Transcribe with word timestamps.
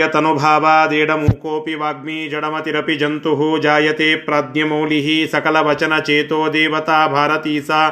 यतनुभावादेडमूकोऽपि 0.00 1.74
वाग्मी 1.74 2.28
जडमतिरपि 2.28 2.96
जन्तुः 2.96 3.60
जायते 3.60 4.14
प्राज्ञमौलिः 4.16 5.26
सकलवचनचेतो 5.26 6.48
देवता 6.48 7.06
भारती 7.08 7.60
सा 7.60 7.82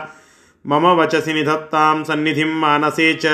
मम 0.67 0.87
वचसि 0.87 1.33
निधत्तां 1.33 2.05
सन्निधिं 2.05 2.55
मानसे 2.55 3.15
च। 3.15 3.27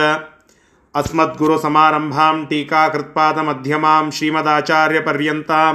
अस्मद्गुरुसमारम्भां 0.95 2.45
टीकाकृत्पादमध्यमां 2.45 4.11
श्रीमदाचार्यपर्यन्तां 4.11 5.75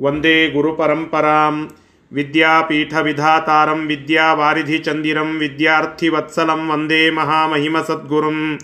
वंदे 0.00 0.50
गुरुपरम्परां। 0.50 1.54
विद्यापीठविधातारं 2.12 3.86
विद्यावारिधिचन्दिरं 3.86 5.38
विद्यार्थिवत्सलं 5.38 6.68
वंदे 6.68 7.10
महामहिमसद्गुरुम्। 7.10 8.58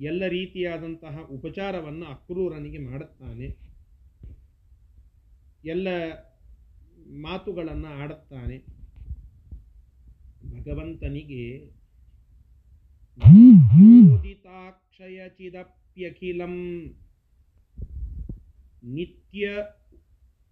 ಎಲ್ಲ 0.00 0.26
ರೀತಿಯಾದಂತಹ 0.26 1.18
ಉಪಚಾರವನ್ನು 1.18 2.06
ಅಕ್ರೂರನಿಗೆ 2.06 2.78
ಮಾಡುತ್ತಾನೆ. 2.78 3.56
ಎಲ್ಲ 5.64 5.88
ಮಾತುಗಳನ್ನು 7.22 7.86
ಆಡುತ್ತಾನೆ. 7.86 8.77
ಭಗವಂತನಿಗೆ 10.44 11.78
ಚಿದಪ್ಯಖಿಲಂ 15.28 16.54
ನಿತ್ಯ 18.84 19.48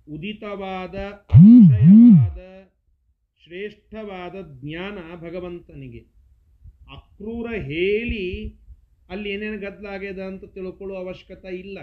ಉದಿತವಾದ 0.08 0.94
ಅಕ್ಷಯವಾದ 1.04 2.38
ಶ್ರೇಷ್ಠವಾದ 3.44 4.60
ಜ್ಞಾನ 4.60 4.98
ಭಗವಂತನಿಗೆ. 5.16 5.98
ಅಕ್ರೂರ 6.92 7.46
ಹೇಳಿ 7.54 8.54
ಅಲ್ಲಿ 9.08 9.30
ಏನೇನು 9.30 9.58
ಗದ್ದಲಾಗ್ಯದ 9.58 10.18
ಅಂತ 10.18 10.44
ತಿಳ್ಕೊಳ್ಳೋ 10.44 10.96
ಅವಶ್ಯಕತೆ 10.96 11.56
ಇಲ್ಲ. 11.56 11.80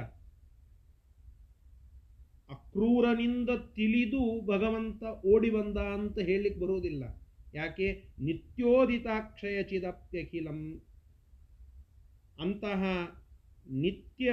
ಅಕ್ರೂರನಿಂದ 2.49 3.49
ತಿಳಿದು 3.49 4.45
ಭಗವಂತ 4.45 5.03
ಓಡಿ 5.25 5.49
ಬಂದ 5.49 5.77
ಅಂತ 5.77 6.19
ಹೇಳಲಿಕ್ಕೆ 6.19 6.61
ಬರುವುದಿಲ್ಲ. 6.61 7.22
ಯಾಕೆ? 7.53 7.87
ನಿತ್ಯೋದಿತಾಕ್ಷಯ 8.19 9.63
ಚಿದಪ್ಯಖಿಲಂ 9.63 10.59
ಅಂತಹ 12.39 12.81
ನಿತ್ಯ 13.69 14.31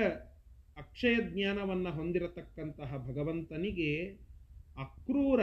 ಅಕ್ಷಯ 0.76 1.16
ಜ್ಞಾನವನ್ನು 1.30 1.90
ಹೊಂದಿರತಕ್ಕಂತಹ 1.90 2.90
ಭಗವಂತನಿಗೆ 3.08 3.90
ಅಕ್ರೂರ 4.78 5.40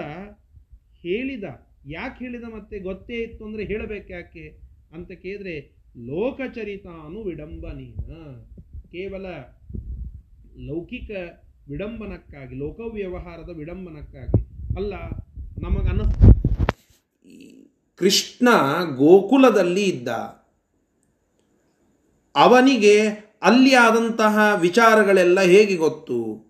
ಹೇಳಿದ, 1.01 1.43
ಯಾಕೆ 1.85 2.25
ಹೇಳಿದ 2.25 2.43
ಮತ್ತೆ 2.43 2.79
ಗೊತ್ತೇ 2.79 3.17
ಇತ್ತು 3.21 3.45
ಅಂದರೆ 3.45 3.65
ಹೇಳಬೇಕು 3.65 4.09
ಯಾಕೆ? 4.13 4.45
ಅಂತ 4.91 5.11
ಕೇಳಿದ್ರೆ, 5.11 5.55
ಲೋಕಚರಿತಾನು 6.05 7.23
ವಿಡಂಬನೇನ. 7.23 8.11
ಕೇವಲ 8.91 9.25
ಲೌಕಿಕ 10.67 11.11
ವಿಡಂಬನಕ್ಕಾಗಿ, 11.69 12.55
ಲೋಕವ್ಯವಹಾರದ 12.55 13.49
ವಿಡಂಬನಕ್ಕಾಗಿ 13.49 14.41
ಅಲ್ಲ 14.75 14.93
ನಮಗನ್ನ 15.61 16.01
ಕೃಷ್ಣ 17.97 18.49
ಗೋಕುಲದಲ್ಲಿ 18.95 19.83
ಇದ್ದ. 19.83 20.07
ಅವನಿಗೆ 22.35 23.07
ಅಲ್ಲಿ 23.41 23.75
ಆದಂತಹ 23.75 24.39
ವಿಚಾರಗಳೆಲ್ಲ 24.59 25.39
ಹೇಗೆ 25.39 25.75
ಗೊತ್ತು? 25.75 26.47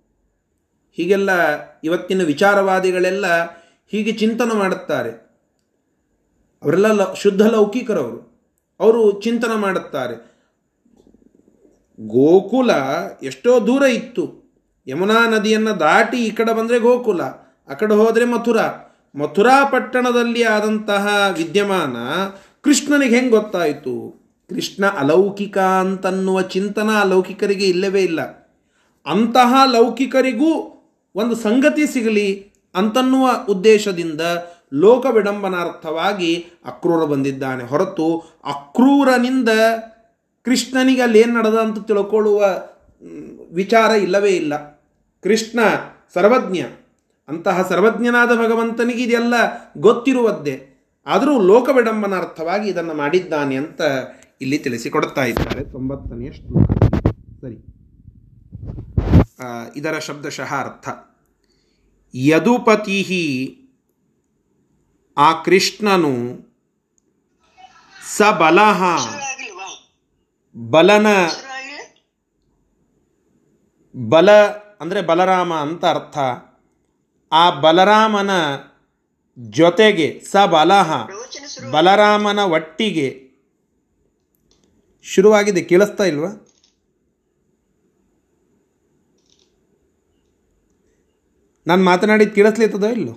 ಹೀಗೆಲ್ಲ 0.94 1.30
ಇವತ್ತಿನ 1.84 2.24
ವಿಚಾರವಾದಿಗಳೆಲ್ಲ 2.24 3.26
ಹೀಗೆ 3.88 4.12
ಚಿಂತನೆ 4.12 4.56
ಮಾಡುತ್ತಾರೆ. 4.56 5.10
ಅವರೆಲ್ಲ 6.64 6.92
ಲ, 6.92 7.14
ಶುದ್ಧ 7.14 7.42
ಲೌಕಿಕರವರು. 7.42 8.38
ಅವರು 8.80 9.22
ಚಿಂತನೆ 9.22 9.56
ಮಾಡುತ್ತಾರೆ. 9.56 10.38
ಗೋಕುಲ 12.00 12.72
ಎಷ್ಟೋ 13.24 13.68
ದೂರ 13.68 13.84
ಇತ್ತು. 13.84 14.48
ಯಮುನಾ 14.88 15.30
ನದಿಯನ್ನು 15.30 15.80
ದಾಟಿ 15.80 16.18
ಈ 16.18 16.32
ಕಡೆ 16.32 16.54
ಬಂದರೆ 16.54 16.80
ಗೋಕುಲ, 16.80 17.22
ಆ 17.68 17.74
ಕಡೆ 17.80 17.94
ಹೋದರೆ 17.94 18.26
ಮಥುರಾ. 18.26 18.87
ಮಥುರಾ 19.16 19.66
ಪಟ್ಟಣದಲ್ಲಿ 19.66 20.44
ಆದಂತಹ 20.44 21.34
ವಿದ್ಯಮಾನ 21.38 21.98
ಕೃಷ್ಣನಿಗೆ 22.62 23.16
ಹೆಂಗೆ 23.16 23.32
ಗೊತ್ತಾಯಿತು? 23.32 24.22
ಕೃಷ್ಣ 24.50 24.86
ಅಲೌಕಿಕ 24.86 25.58
ಅಂತನ್ನುವ 25.58 26.42
ಚಿಂತನ 26.42 26.90
ಲೌಕಿಕರಿಗೆ 27.04 27.66
ಇಲ್ಲವೇ 27.66 28.04
ಇಲ್ಲ. 28.04 28.22
ಅಂತಹ 29.06 29.54
ಲೌಕಿಕರಿಗೂ 29.72 30.74
ಒಂದು 31.16 31.36
ಸಂಗತಿ 31.36 31.88
ಸಿಗಲಿ 31.88 32.52
ಅಂತನ್ನುವ 32.76 33.30
ಉದ್ದೇಶದಿಂದ 33.50 34.22
ಲೋಕ 34.74 35.06
ವಿಡಂಬನಾರ್ಥವಾಗಿ 35.12 36.46
ಅಕ್ರೂರ 36.66 37.06
ಬಂದಿದ್ದಾನೆ. 37.06 37.64
ಹೊರತು 37.64 38.18
ಅಕ್ರೂರನಿಂದ 38.46 39.50
ಕೃಷ್ಣನಿಗೆ 40.46 41.02
ಅಲ್ಲಿ 41.02 41.20
ಏನು 41.20 41.40
ನಡೆದ 41.40 41.56
ಅಂತ 41.56 41.88
ತಿಳ್ಕೊಳ್ಳುವ 41.88 42.46
ವಿಚಾರ 43.52 43.92
ಇಲ್ಲವೇ 43.92 44.30
ಇಲ್ಲ. 44.30 44.82
ಕೃಷ್ಣ 45.24 45.60
ಸರ್ವಜ್ಞ. 46.14 46.62
ಅಂತಹ 47.28 47.68
ಸರ್ವಜ್ಞನಾದ 47.68 48.30
ಭಗವಂತನಿಗೆ 48.36 49.04
ಇದೆಲ್ಲ 49.04 49.34
ಗೊತ್ತಿರುವದ್ದೇ. 49.78 50.74
ಆದರೂ 51.06 51.42
ಲೋಕ 51.42 51.70
ಅರ್ಥವಾಗಿ 52.18 52.70
ಇದನ್ನು 52.70 52.94
ಮಾಡಿದ್ದಾನೆ 52.94 53.56
ಅಂತ 53.56 53.82
ಇಲ್ಲಿ 54.42 54.58
ತಿಳಿಸಿಕೊಡ್ತಾ 54.58 55.24
ಇದ್ದಾರೆ. 55.24 55.64
ತೊಂಬತ್ತನೆಯ 55.64 56.32
ಶ್ಲೋಕ. 56.32 56.70
ಸರಿ. 57.42 57.58
ಇದರ 59.76 60.00
ಶಬ್ದಶಃ 60.00 60.56
ಅರ್ಥ 60.56 60.90
ಯದುಪತಿ 62.16 63.00
ಆ 65.18 65.44
ಕೃಷ್ಣನು 65.44 66.16
ಸ 68.18 68.22
ಬಲಹ 68.22 68.84
ಬಲನ 70.58 71.08
ಬಲ 74.10 74.32
ಅಂದರೆ 74.82 75.02
ಬಲರಾಮ 75.02 75.54
ಅಂತ 75.54 75.86
ಅರ್ಥ. 75.86 76.18
ಆ 77.32 77.60
ಬಲರಾಮನ 77.60 78.30
ಜೊತೆಗೆ 79.40 80.20
ಸಬಲಹ 80.20 81.08
ಬಲಹ 81.08 81.72
ಬಲರಾಮನ 81.72 82.40
ಒಟ್ಟಿಗೆ 82.40 83.28
ಶುರುವಾಗಿದೆ. 85.04 85.62
ಕೇಳಿಸ್ತಾ 85.62 86.04
ಇಲ್ವಾ? 86.04 86.44
ನಾನು 91.68 91.84
ಮಾತನಾಡಿದ್ದು 91.84 92.36
ಕೇಳಿಸ್ಲಿತ್ತದೋ 92.36 92.90
ಇಲ್ಲೋ? 92.90 93.14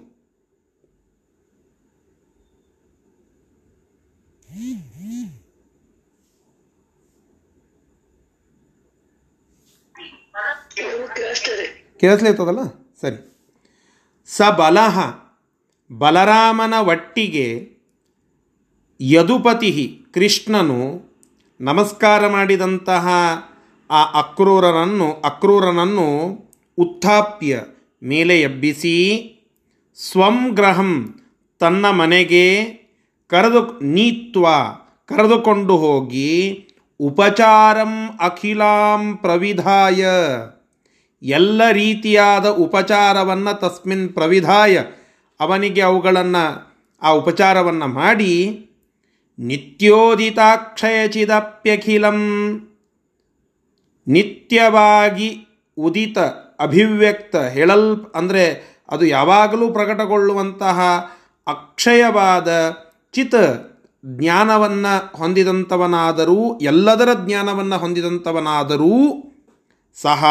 ಕೇಳಿಸ್ಲಿತ್ತದಲ್ಲ? 12.00 12.60
ಸರಿ. 13.00 13.29
ಸ 14.36 14.42
ಬಲಹ 14.42 15.14
ಬಲರಾಮನ 15.98 16.74
ಒಟ್ಟಿಗೆ 16.78 17.46
ಯದುಪತಿ 19.00 20.02
ಕೃಷ್ಣನು 20.14 20.80
ನಮಸ್ಕಾರ 21.60 22.28
ಮಾಡಿದಂತಹ 22.28 23.08
ಆ 23.90 24.18
ಅಕ್ರೂರನನ್ನು 24.18 25.12
ಅಕ್ರೂರನನ್ನು 25.12 26.08
ಉತ್ಥಾಪ್ಯ 26.78 27.62
ಮೇಲೆ 28.02 28.40
ಎಬ್ಬಿಸಿ 28.40 28.96
ಸ್ವಂ 29.96 30.48
ಗ್ರಹಂ 30.54 31.20
ತನ್ನ 31.58 31.90
ಮನೆಗೆ 31.90 32.64
ಕರೆದು 33.28 33.80
ನೀತ್ವ, 33.82 34.46
ಕರೆದುಕೊಂಡು 35.06 35.76
ಹೋಗಿ 35.76 36.30
ಉಪಚಾರಂ 37.00 38.18
ಅಖಿಲಾಂ 38.20 39.16
ಪ್ರವಿಧಾಯ. 39.16 40.04
ಎಲ್ಲ 41.22 41.70
ರೀತಿಯಾದ 41.70 42.46
ಉಪಚಾರವನ್ನು 42.46 43.58
ತಸ್ಮಿನ್ 43.58 44.08
ಪ್ರವಿಧಾಯ, 44.08 44.82
ಅವನಿಗೆ 45.40 45.82
ಅವುಗಳನ್ನು 45.82 46.70
ಆ 47.02 47.10
ಉಪಚಾರವನ್ನು 47.10 47.86
ಮಾಡಿ, 47.86 48.66
ನಿತ್ಯೋದಿತಾಕ್ಷಯಚಿದಪ್ಯಖಿಲಂ, 49.38 52.20
ನಿತ್ಯವಾಗಿ 54.08 55.46
ಉದಿತ, 55.78 56.18
ಅಭಿವ್ಯಕ್ತ, 56.60 57.36
ಹೇಳಲ್, 57.36 58.06
ಅಂದರೆ 58.14 58.70
ಅದು 58.88 59.06
ಯಾವಾಗಲೂ 59.06 59.72
ಪ್ರಕಟಗೊಳ್ಳುವಂತಹ 59.72 61.10
ಅಕ್ಷಯವಾದ 61.46 62.76
ಚಿತ್ 63.12 63.70
ಜ್ಞಾನವನ್ನು 64.06 65.16
ಹೊಂದಿದಂಥವನಾದರೂ, 65.16 66.58
ಎಲ್ಲದರ 66.58 67.14
ಜ್ಞಾನವನ್ನು 67.14 67.78
ಹೊಂದಿದಂಥವನಾದರೂ 67.78 69.22
ಸಹ 70.02 70.24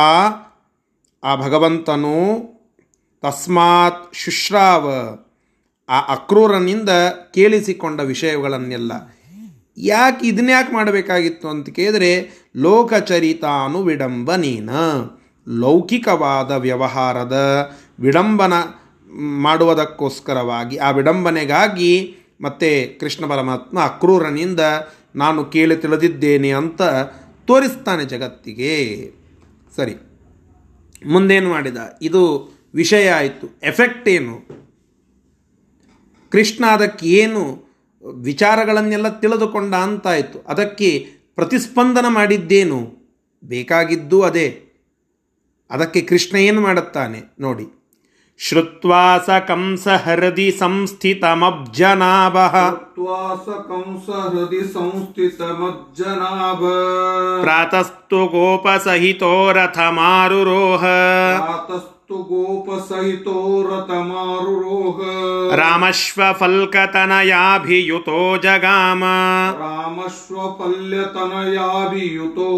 ಆ 1.23 1.35
ಭಗವಂತನು 1.35 2.39
ತಸ್ಮಾತ್ 3.21 4.15
ಶುಶ್ರಾವ, 4.15 4.93
ಆ 5.89 5.99
ಅಕ್ರೂರನಿಂದ 5.99 6.89
ಕೇಳಿಸಿಕೊಂಡ 7.33 7.99
ವಿಷಯಗಳನ್ನೆಲ್ಲ. 7.99 8.91
ಯಾಕೆ 9.77 10.27
ಇದನ್ನ 10.27 10.49
ಯಾಕೆ 10.49 10.73
ಮಾಡಬೇಕಾಗಿತ್ತು 10.73 11.47
ಅಂತ 11.47 11.69
ಕೇಳಿದರೆ, 11.69 12.31
ಲೋಕಚರಿತಾನು 12.55 13.83
ವಿಡಂಬನೇನ 13.83 14.69
ಲೌಕಿಕವಾದ 15.47 16.51
ವ್ಯವಹಾರದ 16.51 17.69
ವಿಡಂಬನ 17.99 18.53
ಮಾಡುವುದಕ್ಕೋಸ್ಕರವಾಗಿ, 19.41 20.77
ಆ 20.77 20.91
ವಿಡಂಬನೆಗಾಗಿ 20.91 22.15
ಮತ್ತೆ 22.41 22.85
ಕೃಷ್ಣ 22.85 23.25
ಪರಮಾತ್ಮ 23.25 23.79
ಅಕ್ರೂರನಿಂದ 23.79 24.59
ನಾನು 25.15 25.45
ಕೇಳಿ 25.45 25.75
ತಿಳಿದಿದ್ದೇನೆ 25.75 26.51
ಅಂತ 26.51 26.81
ತೋರಿಸ್ತಾನೆ 27.47 28.05
ಜಗತ್ತಿಗೆ. 28.05 29.11
ಸರಿ. 29.75 30.08
ಮುಂದೇನು 31.05 31.49
ಮಾಡಿದ? 31.49 31.77
ಇದು 32.01 32.51
ವಿಷಯ 32.73 33.09
ಆಯಿತು. 33.09 33.59
ಎಫೆಕ್ಟ್ 33.63 34.09
ಏನು? 34.09 34.59
ಕೃಷ್ಣ 36.31 36.65
ಅದಕ್ಕೆ 36.65 37.05
ಏನು 37.05 37.69
ವಿಚಾರಗಳನ್ನೆಲ್ಲ 38.21 39.19
ತಿಳಿದುಕೊಂಡ 39.19 39.75
ಅಂತಾಯಿತು. 39.75 40.39
ಅದಕ್ಕೆ 40.39 41.07
ಪ್ರತಿಸ್ಪಂದನ 41.35 42.05
ಮಾಡಿದ್ದೇನು? 42.09 42.97
ಬೇಕಾಗಿದ್ದು 43.43 44.21
ಅದೇ. 44.21 44.65
ಅದಕ್ಕೆ 45.69 46.01
ಕೃಷ್ಣ 46.01 46.37
ಏನು 46.37 46.61
ಮಾಡುತ್ತಾನೆ? 46.61 47.21
ನೋಡಿ. 47.39 47.78
श्रुत्वा 48.47 48.99
स 49.27 49.37
कंसहृदि 49.47 50.43
संस्थितमब्जनाभः 50.59 52.53
श्रुत्वा 52.67 53.17
स 53.35 53.55
कंसहृदि 53.71 54.61
संस्थितमब्जनाभ 54.75 56.61
प्रातस्तु 57.43 58.21
गोपसहितो 58.35 59.33
रथमारुरोह 59.57 60.85
प्रातस्तु 61.41 62.21
गोपसहितो 62.31 63.35
रथमारुरोह 63.67 65.03
रामश्वफल्कतनयाभियुतो 65.61 68.19
जगाम 68.45 69.03
रामश्वफल्यतनयाभियुतो 69.63 72.51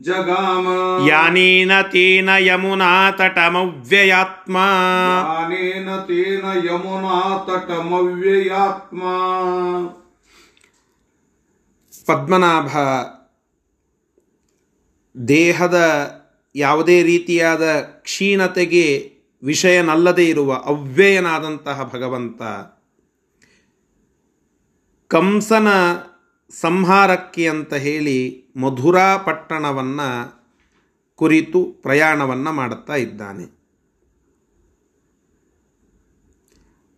जगाम 0.00 0.66
ಯಾನೇನ 1.06 1.72
ತೇನ 1.92 2.30
ಯಮುನಾ 2.48 2.90
ತಟಮವ್ಯಯಾತ್ಮ 3.18 4.56
ज्ञानेन 5.50 5.88
तेन 6.08 6.44
यमुना 6.66 7.16
तटमव्ययात्मा 7.46 9.14
ಪದ್ಮನಾಭ 12.06 12.70
ದೇಹದ 15.14 15.78
ಯಾವುದೇ 16.54 16.96
ರೀತಿಯಾದ 17.02 17.64
ಕ್ಷೀಣತೆಗೆ 18.02 18.86
ವಿಷಯನಲ್ಲದೆ 19.42 20.24
ಇರುವ 20.24 20.50
ಅವ್ಯಯನಾದಂತಹ 20.66 21.84
ಭಗವಂತ 21.92 22.40
ಕಂಸನ 25.10 25.68
ಸಂಹಾರಕ್ಕೆ 26.52 27.44
ಅಂತ 27.48 27.74
ಹೇಳಿ 27.84 28.18
ಮಧುರಾ 28.55 29.17
ಪಟ್ಟಣವನ್ನು 29.17 30.35
ಕುರಿತು 31.15 31.63
ಪ್ರಯಾಣವನ್ನು 31.63 32.51
ಮಾಡುತ್ತಾ 32.51 32.95
ಇದ್ದಾನೆ. 32.95 33.45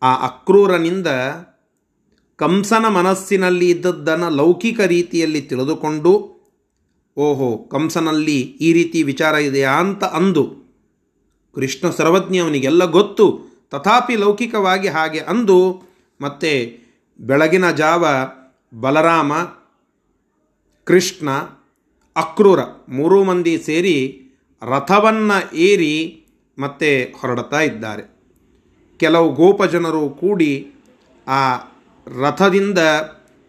ಆ 0.01 0.15
ಅಕ್ರೂರನಿಂದ 0.15 1.07
ಕಂಸನ 2.35 2.87
ಮನಸ್ಸಿನಲ್ಲಿ 2.87 3.69
ಇದ್ದದ್ದನ್ನು 3.69 4.29
ಲೌಕಿಕ 4.29 4.79
ರೀತಿಯಲ್ಲಿ 4.79 5.41
ತಿಳಿದುಕೊಂಡು, 5.41 6.37
ಓಹೋ, 7.17 7.57
ಕಂಸನಲ್ಲಿ 7.57 8.41
ಈ 8.41 8.73
ರೀತಿ 8.73 9.03
ವಿಚಾರ 9.03 9.33
ಇದೆಯಾ 9.33 9.71
ಅಂತ 9.71 10.03
ಅಂದು 10.03 10.67
ಕೃಷ್ಣ 11.55 11.89
ಸರ್ವಜ್ಞ 11.89 12.37
ಅವನಿಗೆಲ್ಲ 12.37 12.85
ಗೊತ್ತು. 12.85 13.39
ತಥಾಪಿ 13.71 14.15
ಲೌಕಿಕವಾಗಿ 14.15 14.87
ಹಾಗೆ 14.87 15.19
ಅಂದು 15.19 15.81
ಮತ್ತೆ 16.21 16.79
ಬೆಳಗಿನ 17.19 17.71
ಜಾವ 17.71 18.07
ಬಲರಾಮ 18.79 19.33
ಕೃಷ್ಣ, 20.87 21.29
ಅಕ್ರೂರ 22.15 22.59
ಮೂರು 22.89 23.23
ಮಂದಿ 23.23 23.57
ಸೇರಿ 23.57 23.97
ರಥವನ್ನು 24.61 25.37
ಏರಿ 25.55 25.93
ಮತ್ತೆ 26.57 26.89
ಹೊರಡ್ತಾ 27.03 27.59
ಇದ್ದಾರೆ. 27.61 28.03
ಕೆಲವು 28.99 29.27
ಗೋಪಜನರು 29.33 30.09
ಕೂಡಿ 30.09 30.53
ಆ 31.27 31.41
ರಥದಿಂದ 32.21 32.79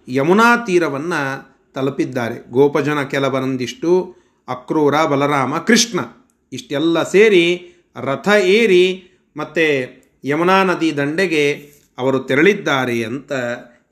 ಯಮುನಾ 0.09 0.49
ತೀರವನ್ನು 0.67 1.21
ತಲುಪಿದ್ದಾರೆ. 1.75 2.51
ಗೋಪಜನ 2.51 3.03
ಕೆಲವರೊಂದಿಷ್ಟು 3.03 3.93
ಅಕ್ರೂರ, 4.49 4.95
ಬಲರಾಮ, 5.05 5.59
ಕೃಷ್ಣ 5.59 6.01
ಇಷ್ಟೆಲ್ಲ 6.53 7.03
ಸೇರಿ 7.03 7.45
ರಥ 8.05 8.29
ಏರಿ 8.59 8.85
ಮತ್ತು 9.37 9.67
ಯಮುನಾ 10.25 10.65
ನದಿ 10.65 10.97
ದಂಡೆಗೆ 10.97 11.45
ಅವರು 11.99 12.19
ತೆರಳಿದ್ದಾರೆ 12.21 13.03
ಅಂತ 13.03 13.33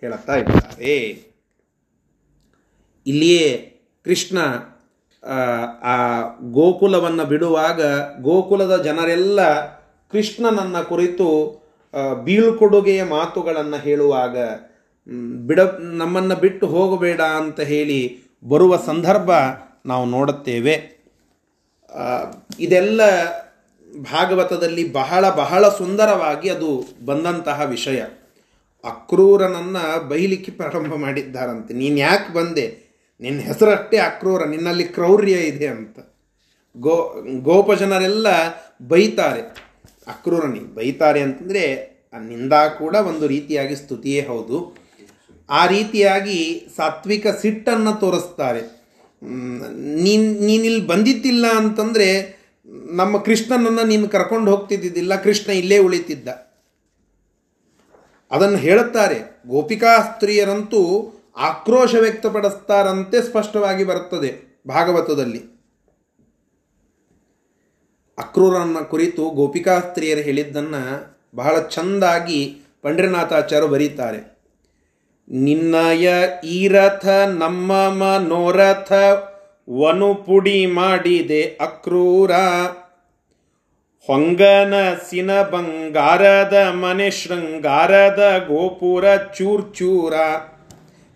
ಹೇಳುತ್ತಾ 0.03 0.35
ಇದ್ದಾರೆ. 0.37 1.26
ಇಲ್ಲಿಯೇ 3.07 3.77
ಕೃಷ್ಣ 4.05 4.39
ಆ, 5.83 6.23
ಗೋಕುಲವನ್ನು 6.51 7.25
ಬಿಡುವಾಗ 7.25 7.83
ಗೋಕುಲದ 8.21 8.83
ಜನರೆಲ್ಲ 8.83 9.67
ಕೃಷ್ಣನನ್ನ 10.13 10.81
ಕುರಿತು 10.81 11.57
ಬೀಳ್ಕೊಡುಗೆಯ 12.25 13.05
ಮಾತುಗಳನ್ನು 13.05 13.77
ಹೇಳುವಾಗ 13.77 14.39
ಬಿಡ 15.47 15.61
ನಮ್ಮನ್ನು 15.81 16.37
ಬಿಟ್ಟು 16.37 16.67
ಹೋಗಬೇಡ 16.67 17.21
ಅಂತ 17.21 17.61
ಹೇಳಿ 17.61 18.19
ಬರುವ 18.49 18.77
ಸಂದರ್ಭ 18.77 19.31
ನಾವು 19.87 20.05
ನೋಡುತ್ತೇವೆ. 20.05 20.97
ಇದೆಲ್ಲ 22.61 23.01
ಭಾಗವತದಲ್ಲಿ 24.03 24.93
ಬಹಳ 24.93 25.31
ಬಹಳ 25.31 25.69
ಸುಂದರವಾಗಿ 25.69 26.51
ಅದು 26.51 26.85
ಬಂದಂತಹ 27.05 27.63
ವಿಷಯ. 27.67 28.01
ಅಕ್ರೂರನನ್ನು 28.85 30.09
ಬೈಲಿಕ್ಕೆ 30.09 30.53
ಪ್ರಾರಂಭ 30.53 30.95
ಮಾಡಿದ್ದಾರಂತೆ. 30.95 31.75
ನೀನು 31.75 31.97
ಯಾಕೆ 31.97 32.35
ಬಂದೆ? 32.35 32.86
ನಿನ್ನ 33.21 33.41
ಹೆಸರಷ್ಟೇ 33.41 33.97
ಅಕ್ರೂರ 33.97 34.45
ನಿನ್ನಲ್ಲಿ 34.45 34.85
ಕ್ರೌರ್ಯ 34.85 35.33
ಇದೆ 35.33 35.67
ಅಂತ. 35.67 35.99
ಗೋ, 36.77 37.23
ಗೋಪ 37.41 37.73
ಜನರೆಲ್ಲ 37.73 38.27
ಬೈತಾರೆ. 38.89 39.43
ಅಕ್ರೂರನಿ, 40.07 40.61
ಬೈತಾರೆ 40.75 41.21
ಅಂತಂದರೆ 41.21 41.97
ನಿಂದ 42.29 42.53
ಕೂಡ 42.53 42.95
ಒಂದು 42.95 43.27
ರೀತಿಯಾಗಿ 43.27 43.77
ಸ್ತುತಿಯೇ 43.77 44.27
ಹೌದು. 44.27 44.77
ಆ 45.51 45.67
ರೀತಿಯಾಗಿ 45.67 46.67
ಸಾತ್ವಿಕ 46.77 47.27
ಸಿಟ್ಟನ್ನು 47.27 48.01
ತೋರಿಸ್ತಾರೆ. 48.01 48.63
ನೀನ್, 50.03 50.43
ನೀನಿಲ್ಲಿ 50.43 50.87
ಬಂದಿದ್ದಿಲ್ಲ 50.87 51.47
ಅಂತಂದರೆ 51.57 52.37
ನಮ್ಮ 52.93 53.19
ಕೃಷ್ಣನನ್ನು 53.19 53.85
ನೀನು 53.85 54.09
ಕರ್ಕೊಂಡು 54.09 54.51
ಹೋಗ್ತಿದ್ದಿದ್ದಿಲ್ಲ, 54.51 55.17
ಕೃಷ್ಣ 55.17 55.53
ಇಲ್ಲೇ 55.53 55.79
ಉಳಿತಿದ್ದ. 55.79 56.29
ಅದನ್ನು 58.31 58.59
ಹೇಳುತ್ತಾರೆ. 58.59 59.43
ಗೋಪಿಕಾ 59.49 59.99
ಸ್ತ್ರೀಯರಂತೂ 59.99 61.13
ಆಕ್ರೋಶ 61.37 61.95
ವ್ಯಕ್ತಪಡಿಸ್ತಾರಂತೆ 61.95 63.23
ಸ್ಪಷ್ಟವಾಗಿ 63.23 63.85
ಬರುತ್ತದೆ 63.85 64.61
ಭಾಗವತದಲ್ಲಿ. 64.69 65.43
ಅಕ್ರೂರನ 68.19 68.77
ಕುರಿತು 68.91 69.31
ಗೋಪಿಕಾಸ್ತ್ರೀಯರು 69.31 70.21
ಹೇಳಿದ್ದನ್ನು 70.21 70.83
ಬಹಳ 71.35 71.61
ಚಂದಾಗಿ 71.61 72.61
ಪಂಡ್ರನಾಥಾಚಾರ್ಯ 72.83 73.67
ಬರೀತಾರೆ. 73.67 74.39
ನಿನ್ನಯ 75.31 76.09
ಈ 76.45 76.69
ರಥ 76.69 77.07
ನಮ್ಮ 77.39 77.73
ಮನೋರಥ, 77.73 78.93
ವನು 79.71 80.15
ಪುಡಿ 80.15 80.67
ಮಾಡಿದೆ 80.67 81.43
ಅಕ್ರೂರ. 81.43 82.31
ಹೊಂಗನ 84.07 84.75
ಸಿನ 85.11 85.43
ಬಂಗಾರದ 85.43 86.69
ಮನೆ 86.71 87.11
ಶೃಂಗಾರದ 87.11 88.45
ಗೋಪುರ 88.49 89.17
ಚೂರ್ 89.17 89.75
ಚೂರ 89.75 90.15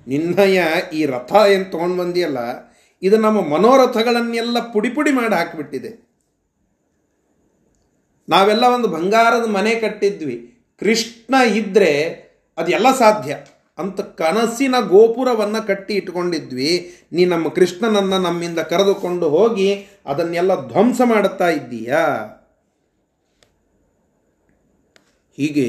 ನಿನ್ನಯ 0.07 0.62
ಈ 0.92 1.07
ರಥ 1.07 1.33
ಏನು 1.49 1.64
ತೊಗೊಂಡು 1.64 1.97
ಬಂದಿಯಲ್ಲ, 1.97 2.38
ಇದು 3.02 3.16
ನಮ್ಮ 3.16 3.40
ಮನೋರಥಗಳನ್ನೆಲ್ಲ 3.40 4.59
ಪುಡಿ 4.73 4.90
ಪುಡಿ 4.90 5.11
ಮಾಡಿ 5.11 5.35
ಹಾಕಿಬಿಟ್ಟಿದೆ. 5.35 6.11
ನಾವೆಲ್ಲ 8.28 8.64
ಒಂದು 8.64 8.88
ಬಂಗಾರದ 8.88 9.49
ಮನೆ 9.49 9.75
ಕಟ್ಟಿದ್ವಿ. 9.75 10.54
ಕೃಷ್ಣ 10.80 11.35
ಇದ್ದರೆ 11.35 11.92
ಅದೆಲ್ಲ 12.59 12.97
ಸಾಧ್ಯ. 12.99 13.37
ಅಂತ 13.78 14.00
ಕನಸಿನ 14.00 14.75
ಗೋಪುರವನ್ನು 14.80 15.66
ಕಟ್ಟಿ 15.66 15.95
ಇಟ್ಕೊಂಡಿದ್ವಿ. 15.95 16.95
ನೀ 17.12 17.25
ನಮ್ಮ 17.25 17.49
ಕೃಷ್ಣನನ್ನು 17.49 18.19
ನಮ್ಮಿಂದ 18.19 18.59
ಕರೆದುಕೊಂಡು 18.59 19.28
ಹೋಗಿ 19.28 19.87
ಅದನ್ನೆಲ್ಲ 20.07 20.69
ಧ್ವಂಸ 20.69 21.00
ಮಾಡುತ್ತಾ 21.04 21.49
ಇದ್ದೀಯಾ? 21.49 22.07
ಹೀಗೆ 25.37 25.69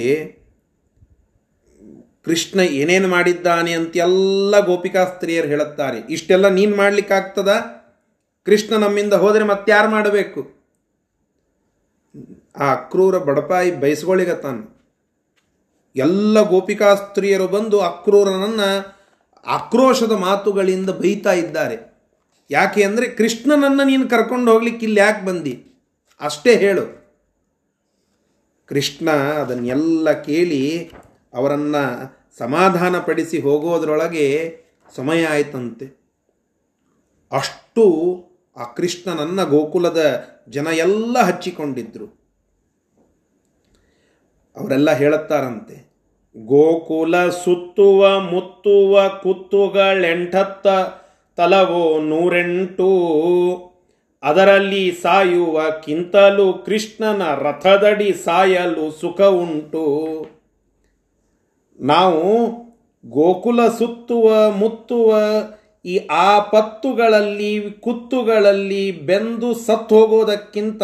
ಕೃಷ್ಣ 2.26 2.60
ಏನೇನು 2.60 3.08
ಮಾಡಿದ್ದಾನೆ 3.08 3.74
ಅಂತೆಲ್ಲ 3.74 4.60
ಗೋಪಿಕಾ 4.66 5.06
ಸ್ತ್ರೀಯರು 5.06 5.48
ಹೇಳುತ್ತಾರೆ. 5.48 6.00
ಇಷ್ಟೆಲ್ಲ 6.10 6.48
ನೀನು 6.48 6.76
ಮಾಡಲಿಕ್ಕಾಗ್ತದ? 6.76 7.50
ಕೃಷ್ಣ 8.46 8.76
ನಮ್ಮಿಂದ 8.76 9.14
ಹೋದರೆ 9.14 9.44
ಮತ್ತಾರು 9.44 9.90
ಮಾಡಬೇಕು? 9.90 10.42
ಆ 12.58 12.72
ಅಕ್ರೂರ 12.72 13.18
ಬಡಪಾಯಿ 13.18 13.72
ಬಯಸ್ಕೊಳ್ಳಿಗತ್ತಾನ 13.72 14.60
ಎಲ್ಲ 15.96 16.42
ಗೋಪಿಕಾ 16.42 16.96
ಸ್ತ್ರೀಯರು 16.96 17.48
ಬಂದು 17.48 17.80
ಅಕ್ರೂರನನ್ನು 17.80 19.02
ಆಕ್ರೋಶದ 19.46 20.12
ಮಾತುಗಳಿಂದ 20.12 20.90
ಬೈತಾ 20.90 21.34
ಇದ್ದಾರೆ. 21.34 21.78
ಯಾಕೆ 22.52 22.84
ಅಂದರೆ 22.84 23.08
ಕೃಷ್ಣನನ್ನು 23.08 23.84
ನೀನು 23.84 24.10
ಕರ್ಕೊಂಡು 24.10 24.52
ಹೋಗ್ಲಿಕ್ಕೆ 24.52 24.86
ಇಲ್ಲಿ 24.86 25.00
ಯಾಕೆ 25.00 25.26
ಬಂದಿ? 25.26 25.66
ಅಷ್ಟೇ 26.22 26.56
ಹೇಳು. 26.56 27.02
ಕೃಷ್ಣ 28.66 29.10
ಅದನ್ನೆಲ್ಲ 29.10 30.12
ಕೇಳಿ 30.12 30.92
ಅವರನ್ನು 31.34 31.84
ಸಮಾಧಾನಪಡಿಸಿ 32.38 33.42
ಹೋಗೋದ್ರೊಳಗೆ 33.42 34.58
ಸಮಯ 34.96 35.26
ಆಯ್ತಂತೆ. 35.26 36.02
ಅಷ್ಟು 37.32 37.86
ಆ 38.58 38.64
ಕೃಷ್ಣನನ್ನ 38.64 39.44
ಗೋಕುಲದ 39.44 40.26
ಜನ 40.50 40.68
ಎಲ್ಲ 40.68 41.20
ಹಚ್ಚಿಕೊಂಡಿದ್ರು. 41.20 42.06
ಅವರೆಲ್ಲ 44.58 44.92
ಹೇಳುತ್ತಾರಂತೆ, 44.92 45.92
ಗೋಕುಲ 46.46 47.30
ಸುತ್ತುವ, 47.30 48.20
ಮುತ್ತುವ 48.20 49.10
ಕುತ್ತುಗಳೆಂಟತ್ತ 49.10 50.68
ತಲವೋ 51.38 52.02
ನೂರೆಂಟು. 52.02 52.90
ಅದರಲ್ಲಿ 54.24 54.92
ಸಾಯುವ 54.92 55.62
ಕಿಂತಲೂ 55.86 56.54
ಕೃಷ್ಣನ 56.54 57.34
ರಥದಡಿ 57.36 58.14
ಸಾಯಲು 58.14 58.92
ಸುಖ 58.92 59.22
ಉಂಟು 59.22 60.41
ನಾವು 61.82 62.48
ಗೋಕುಲ 63.06 63.68
ಸುತ್ತುವ, 63.68 64.52
ಮುತ್ತುವ, 64.52 65.18
ಈ 65.86 65.98
ಆ 65.98 66.40
ಪತ್ತುಗಳಲ್ಲಿ, 66.40 67.72
ಕುತ್ತುಗಳಲ್ಲಿ 67.72 68.92
ಬೆಂದು 68.92 69.54
ಸತ್ತು 69.54 69.96
ಹೋಗೋದಕ್ಕಿಂತ 69.96 70.84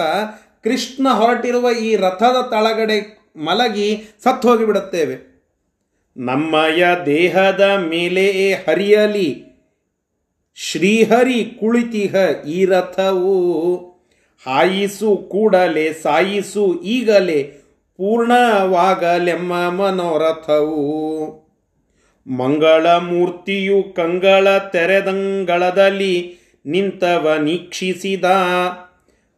ಕೃಷ್ಣ 0.63 1.07
ಹೊರಟಿರುವ 1.09 1.71
ಈ 1.71 1.95
ರಥದ 1.95 2.35
ತಳಗಡೆ 2.49 3.17
ಮಲಗಿ 3.35 4.03
ಸತ್ತು 4.23 4.49
ಹೋಗಿಬಿಡುತ್ತೇವೆ. 4.49 5.37
ನಮ್ಮಯ 6.17 6.83
ದೇಹದ 7.05 7.85
ಮೇಲೆ 7.89 8.53
ಹರಿಯಲಿ. 8.53 9.43
ಶ್ರೀಹರಿ 10.55 11.45
ಕುಳಿತಿಹ 11.45 12.15
ಈ 12.47 12.65
ರಥವು. 12.65 13.77
ಹಾಯಿಸು 14.45 15.17
ಕೂಡಲೇ, 15.17 15.93
ಸಾಯಿಸು 15.93 16.81
ಈಗಲೇ. 16.81 17.66
ಪೂರ್ಣವಾಗಲೆಮ್ಮ 17.97 19.53
ಮನೋರಥವು 19.53 21.47
ಮಂಗಳ 22.27 22.87
ಮೂರ್ತಿಯು 22.87 23.93
ಕಂಗಳ 23.93 24.57
ತೆರೆದಂಗಳದಲ್ಲಿ 24.57 26.37
ನಿಂತವ 26.65 27.35
ನೀಕ್ಷಿಸಿದ 27.41 28.25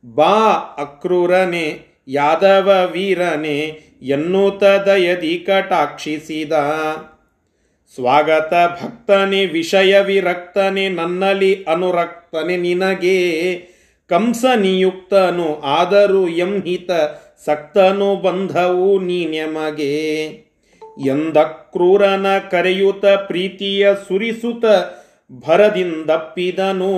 ಬಾ 0.06 0.52
ಅಕ್ರೂರನೆ, 0.78 1.82
ಯಾದವ 2.08 2.90
ವೀರನೆ 2.92 3.60
ಎನ್ನುತ 4.02 4.64
ದಯದಿ 4.64 5.40
ಕಟಾಕ್ಷಿಸಿದ. 5.40 6.52
ಸ್ವಾಗತ 7.96 8.54
ಭಕ್ತನೆ, 8.84 9.46
ವಿಷಯ 9.46 10.00
ವಿರಕ್ತನೆ, 10.00 10.90
ನನ್ನಲ್ಲಿ 10.90 11.64
ಅನುರಕ್ತನೆ 11.64 12.58
ನಿನಗೆ. 12.58 13.54
ಕಂಸ 14.10 14.46
ನಿಯುಕ್ತನು, 14.56 15.62
ಆದರೂ 15.62 16.28
ಎಂಹಿತ 16.28 16.92
ಸಕ್ತನು 17.46 18.16
ಬಂಧವು 18.16 19.00
ನೀನೆಮಗೆ 19.00 20.28
ಎಂದ 21.06 21.38
ಕ್ರೂರನ 21.38 22.26
ಕರೆಯುತ 22.52 23.06
ಪ್ರೀತಿಯ 23.06 23.94
ಸುರಿಸುತ 24.08 24.66
ಭರದಿಂದಪ್ಪಿದನು. 25.48 26.90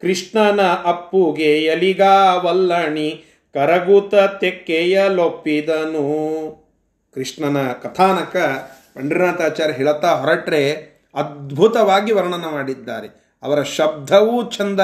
ಕೃಷ್ಣನ 0.00 0.60
ಅಪ್ಪುಗೆ 0.62 1.64
ಯಲಿಗಾವಲ್ಲಣಿ 1.64 3.24
ಕರಗುತ 3.54 4.14
ತೆಕ್ಕೆಯ 4.14 4.38
ತೆಕ್ಕೆಯಲೊಪ್ಪಿದನು 4.38 6.06
ಕೃಷ್ಣನ 7.14 7.72
ಕಥಾನಕ 7.72 8.36
ಪಂಡರನಾಥಾಚಾರ್ಯ 8.96 9.74
ಹೇಳುತ್ತಾ 9.74 10.08
ಹೊರಟ್ರೆ 10.08 10.72
ಅದ್ಭುತವಾಗಿ 11.14 12.12
ವರ್ಣನ 12.12 12.44
ಮಾಡಿದ್ದಾರೆ. 12.52 13.38
ಅವರ 13.42 13.62
ಶಬ್ದವೂ 13.62 14.50
ಚಂದ, 14.50 14.80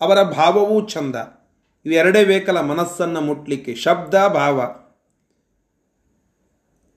ಅವರ 0.00 0.22
ಭಾವವೂ 0.22 0.86
ಚಂದ. 0.86 1.16
ಇವೆರಡೇ 1.86 2.24
ಬೇಕಲ್ಲ 2.24 2.60
ಮನಸ್ಸನ್ನು 2.60 3.20
ಮುಟ್ಲಿಕ್ಕೆ. 3.20 3.74
ಶಬ್ದ, 3.74 4.14
ಭಾವ. 4.26 4.62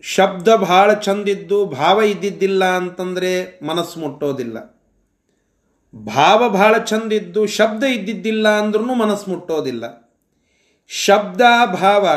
ಶಬ್ದ 0.02 0.56
ಭಾಳ 0.56 0.94
ಚಂದಿದ್ದು, 0.94 1.66
ಭಾವ 1.66 2.02
ಇದ್ದಿದ್ದಿಲ್ಲ 2.02 2.66
ಅಂತಂದರೆ 2.66 3.60
ಮನಸ್ಸು 3.66 4.00
ಮುಟ್ಟೋದಿಲ್ಲ. 4.00 4.82
ಭಾವ 5.96 6.50
ಭಾಳ 6.50 6.78
ಚಂದಿದ್ದು, 6.78 7.46
ಶಬ್ದ 7.48 7.84
ಇದ್ದಿದ್ದಿಲ್ಲ 7.84 8.60
ಅಂದ್ರೂ 8.60 8.84
ಮನಸ್ಸು 8.84 9.32
ಮುಟ್ಟೋದಿಲ್ಲ. 9.32 10.16
ಶಬ್ದ, 10.88 11.42
ಭಾವ 11.66 12.10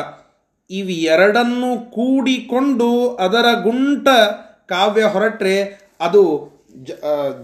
ಇವು 0.71 0.89
ಎರಡನ್ನೂ 0.89 1.79
ಕೂಡಿಕೊಂಡು 1.79 3.15
ಅದರ 3.15 3.47
ಗುಂಟ 3.63 4.09
ಕಾವ್ಯ 4.69 5.05
ಹೊರಟ್ರೆ 5.05 5.81
ಅದು 6.01 6.51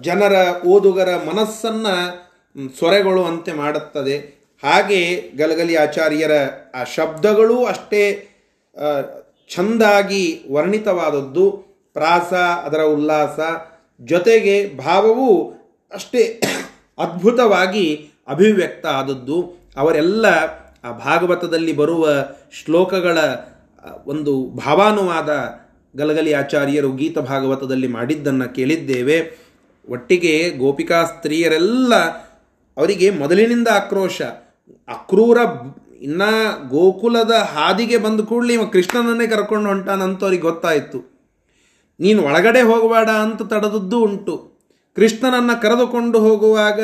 ಜನರ, 0.01 0.63
ಓದುಗರ 0.67 1.17
ಮನಸ್ಸನ್ನು 1.17 2.79
ಸೊರೆಗೊಳ್ಳುವಂತೆ 2.79 3.53
ಮಾಡುತ್ತದೆ. 3.53 4.42
ಹಾಗೆ 4.63 5.31
ಗಲಗಲಿ 5.37 5.77
ಆಚಾರ್ಯರ 5.77 6.31
ಆ 6.75 6.85
ಶಬ್ದಗಳೂ 6.85 7.65
ಅಷ್ಟೇ 7.65 8.29
ಚಂದಾಗಿ 9.51 10.41
ವರ್ಣಿತವಾದದ್ದು. 10.53 11.51
ಪ್ರಾಸ, 11.93 12.33
ಅದರ 12.35 12.81
ಉಲ್ಲಾಸ, 12.81 13.39
ಜೊತೆಗೆ 14.01 14.75
ಭಾವವೂ 14.77 15.53
ಅಷ್ಟೇ 15.95 16.41
ಅದ್ಭುತವಾಗಿ 16.99 18.09
ಅಭಿವ್ಯಕ್ತ 18.29 18.87
ಆದದ್ದು 18.87 19.55
ಅವರೆಲ್ಲ 19.77 20.27
ಆ 20.85 20.93
ಭಾಗವತದಲ್ಲಿ 20.99 21.73
ಬರುವ 21.73 22.09
ಶ್ಲೋಕಗಳ 22.65 23.19
ಒಂದು 24.07 24.45
ಭಾವಾನುವಾದ 24.45 25.31
ಗಲಗಲಿ 25.97 26.33
ಆಚಾರ್ಯರು 26.33 26.93
ಗೀತ 26.93 27.19
ಭಾಗವತದಲ್ಲಿ 27.19 27.87
ಮಾಡಿದ್ದನ್ನು 27.87 28.55
ಕೇಳಿದ್ದೇವೆ. 28.55 29.39
ಒಟ್ಟಿಗೆ 29.89 30.51
ಗೋಪಿಕಾ 30.51 31.05
ಸ್ತ್ರೀಯರೆಲ್ಲ 31.05 31.95
ಅವರಿಗೆ 32.77 33.11
ಮೊದಲಿನಿಂದ 33.11 33.69
ಆಕ್ರೋಶ 33.69 34.23
ಅಕ್ರೂರ 34.89 35.39
ಇನ್ನ 36.01 36.23
ಗೋಕುಲದ 36.69 37.31
ಹಾದಿಗೆ 37.31 37.97
ಬಂದ 37.97 38.21
ಕೂಡಲೇ 38.21 38.53
ಇವ 38.53 38.65
ಕೃಷ್ಣನನ್ನೇ 38.65 39.27
ಕರ್ಕೊಂಡು 39.27 39.69
ಹೊಂಟಾನಂತ 39.69 40.23
ಅವ್ರಿಗೆ 40.23 40.43
ಗೊತ್ತಾಯಿತು. 40.43 41.13
ನೀನು 42.01 42.23
ಒಳಗಡೆ 42.23 42.63
ಹೋಗಬೇಡ 42.63 43.09
ಅಂತ 43.09 43.43
ತಡೆದದ್ದು 43.43 43.99
ಉಂಟು. 43.99 44.53
ಕೃಷ್ಣನನ್ನು 44.95 45.63
ಕರೆದುಕೊಂಡು 45.63 46.19
ಹೋಗುವಾಗ 46.21 46.81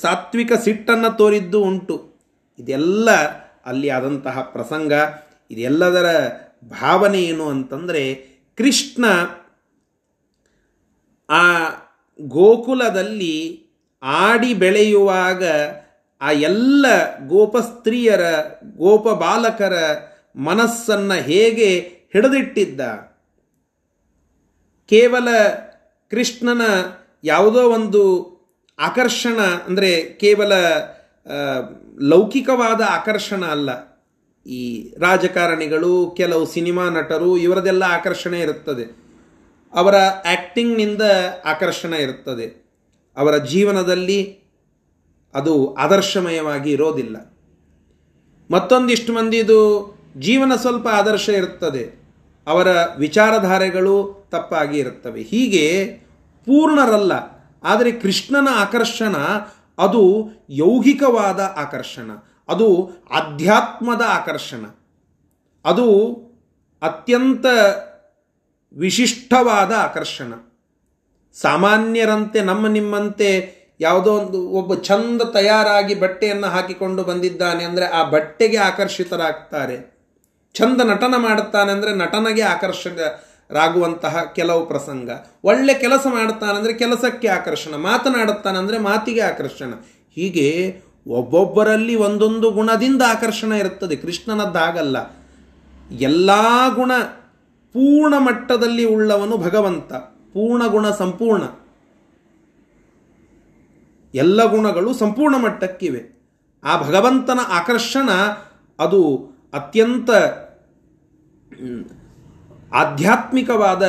ಸಾತ್ವಿಕ 0.00 0.52
ಸಿಟ್ಟನ್ನು 0.52 1.16
ತೋರಿದ್ದು 1.16 1.62
ಉಂಟು. 1.62 2.18
ಇದೆಲ್ಲ 2.58 3.10
ಅಲ್ಲಿ 3.66 3.90
ಆದಂತಹ 3.90 4.40
ಪ್ರಸಂಗ, 4.42 4.92
ಇದೆಲ್ಲದರ 5.50 6.28
ಭಾವನೆ 6.64 7.22
ಏನು 7.22 7.48
ಅಂತಂದರೆ, 7.48 8.14
ಕೃಷ್ಣ 8.56 9.04
ಆ 11.30 11.68
ಗೋಕುಲದಲ್ಲಿ 12.20 13.66
ಆಡಿ 14.02 14.54
ಬೆಳೆಯುವಾಗ 14.54 15.44
ಆ 16.20 16.30
ಎಲ್ಲ 16.30 16.86
ಗೋಪಸ್ತ್ರೀಯರ 17.26 18.20
ಗೋಪ 18.76 19.08
ಬಾಲಕರ 19.08 19.72
ಮನಸ್ಸನ್ನು 20.36 21.22
ಹೇಗೆ 21.22 21.78
ಹಿಡಿದಿಟ್ಟಿದ್ದ? 22.12 22.80
ಕೇವಲ 24.88 25.28
ಕೃಷ್ಣನ 26.10 26.62
ಯಾವುದೋ 27.24 27.70
ಒಂದು 27.70 28.02
ಆಕರ್ಷಣ, 28.78 29.38
ಅಂದರೆ 29.40 30.02
ಕೇವಲ 30.02 30.52
ಲೌಕಿಕವಾದ 32.00 32.80
ಆಕರ್ಷಣ 32.88 33.44
ಅಲ್ಲ. 33.44 33.70
ಈ 34.46 34.92
ರಾಜಕಾರಣಿಗಳು, 34.98 36.14
ಕೆಲವು 36.16 36.46
ಸಿನಿಮಾ 36.46 36.88
ನಟರು, 36.88 37.36
ಇವರದೆಲ್ಲ 37.36 37.84
ಆಕರ್ಷಣೆ 37.88 38.40
ಇರುತ್ತದೆ. 38.40 38.84
ಅವರ 39.72 39.94
ಆ್ಯಕ್ಟಿಂಗ್ನಿಂದ 40.24 41.02
ಆಕರ್ಷಣೆ 41.44 41.98
ಇರುತ್ತದೆ. 41.98 42.46
ಅವರ 43.16 43.36
ಜೀವನದಲ್ಲಿ 43.36 44.47
ಅದು 45.34 45.74
ಆದರ್ಶಮಯವಾಗಿ 45.74 46.70
ಇರೋದಿಲ್ಲ. 46.70 47.16
ಮತ್ತೊಂದಿಷ್ಟು 48.50 49.12
ಮಂದಿದು 49.12 49.60
ಜೀವನ 50.16 50.52
ಸ್ವಲ್ಪ 50.56 50.86
ಆದರ್ಶ 50.88 51.28
ಇರುತ್ತದೆ. 51.28 51.84
ಅವರ 52.46 52.68
ವಿಚಾರಧಾರೆಗಳು 52.98 53.94
ತಪ್ಪಾಗಿ 54.30 54.78
ಇರುತ್ತವೆ. 54.78 55.22
ಹೀಗೆ 55.22 55.86
ಪೂರ್ಣರಲ್ಲ, 56.46 57.12
ಆದರೆ 57.62 57.90
ಕೃಷ್ಣನ 57.92 58.48
ಆಕರ್ಷಣ 58.54 59.16
ಅದು 59.78 60.02
ಯೌಗಿಕವಾದ 60.50 61.40
ಆಕರ್ಷಣ, 61.56 62.10
ಅದು 62.48 62.68
ಅಧ್ಯಾತ್ಮದ 63.10 64.02
ಆಕರ್ಷಣ. 64.06 64.64
ಅದು 65.64 65.86
ಅತ್ಯಂತ 66.82 67.46
ವಿಶಿಷ್ಟವಾದ 68.76 69.72
ಆಕರ್ಷಣ. 69.76 70.32
ಸಾಮಾನ್ಯರಂತೆ 71.36 72.40
ನಮ್ಮ 72.40 72.66
ನಿಮ್ಮಂತೆ 72.66 73.57
ಯಾವುದೋ 73.80 74.12
ಒಂದು 74.12 74.48
ಒಬ್ಬ 74.48 74.74
ಚಂದ 74.74 75.22
ತಯಾರಾಗಿ 75.22 75.94
ಬಟ್ಟೆಯನ್ನು 75.94 76.46
ಹಾಕಿಕೊಂಡು 76.46 77.04
ಬಂದಿದ್ದಾನೆ 77.04 77.64
ಅಂದರೆ 77.64 77.86
ಆ 77.86 78.02
ಬಟ್ಟೆಗೆ 78.02 78.56
ಆಕರ್ಷಿತರಾಗ್ತಾರೆ. 78.56 79.98
ಚಂದ 80.54 80.80
ನಟನ 80.80 81.14
ಮಾಡುತ್ತಾನೆ 81.16 81.72
ಅಂದರೆ 81.72 81.94
ನಟನೆಗೆ 81.94 82.42
ಆಕರ್ಷಕರಾಗುವಂತಹ 82.42 84.22
ಕೆಲವು 84.34 84.66
ಪ್ರಸಂಗ. 84.66 85.10
ಒಳ್ಳೆ 85.44 85.74
ಕೆಲಸ 85.74 86.06
ಮಾಡುತ್ತಾನಂದರೆ 86.10 86.72
ಕೆಲಸಕ್ಕೆ 86.72 87.28
ಆಕರ್ಷಣ. 87.28 87.74
ಮಾತನಾಡುತ್ತಾನಂದರೆ 87.74 88.78
ಮಾತಿಗೆ 88.78 89.20
ಆಕರ್ಷಣ. 89.20 89.74
ಹೀಗೆ 90.14 90.80
ಒಬ್ಬೊಬ್ಬರಲ್ಲಿ 91.06 91.94
ಒಂದೊಂದು 91.94 92.50
ಗುಣದಿಂದ 92.50 93.02
ಆಕರ್ಷಣ 93.08 93.52
ಇರುತ್ತದೆ. 93.52 93.96
ಕೃಷ್ಣನದ್ದಾಗಲ್ಲ. 93.96 94.96
ಎಲ್ಲ 96.00 96.30
ಗುಣ 96.74 96.92
ಪೂರ್ಣ 97.72 98.18
ಮಟ್ಟದಲ್ಲಿ 98.18 98.84
ಉಳ್ಳವನು 98.84 99.36
ಭಗವಂತ. 99.36 99.92
ಪೂರ್ಣ 100.32 100.66
ಗುಣ 100.66 100.90
ಸಂಪೂರ್ಣ. 100.90 101.42
ಎಲ್ಲ 104.18 104.44
ಗುಣಗಳು 104.44 104.94
ಸಂಪೂರ್ಣ 104.94 105.36
ಮಟ್ಟಕ್ಕಿವೆ. 105.36 106.02
ಆ 106.64 106.82
ಭಗವಂತನ 106.82 107.40
ಆಕರ್ಷಣ 107.48 108.10
ಅದು 108.78 109.00
ಅತ್ಯಂತ 109.52 110.10
ಆಧ್ಯಾತ್ಮಿಕವಾದ 112.74 113.84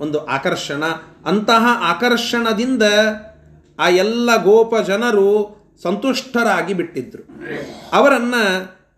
ಒಂದು 0.00 0.26
ಆಕರ್ಷಣ. 0.26 0.84
ಅಂತಹ 1.26 1.64
ಆಕರ್ಷಣದಿಂದ 1.82 2.82
ಆ 3.78 3.88
ಎಲ್ಲ 3.88 4.42
ಗೋಪ 4.42 4.74
ಜನರು 4.86 5.28
ಸಂತುಷ್ಟರಾಗಿ 5.82 6.74
ಬಿಟ್ಟಿದ್ದರು 6.74 7.24
ಅವರನ್ನು 7.92 8.42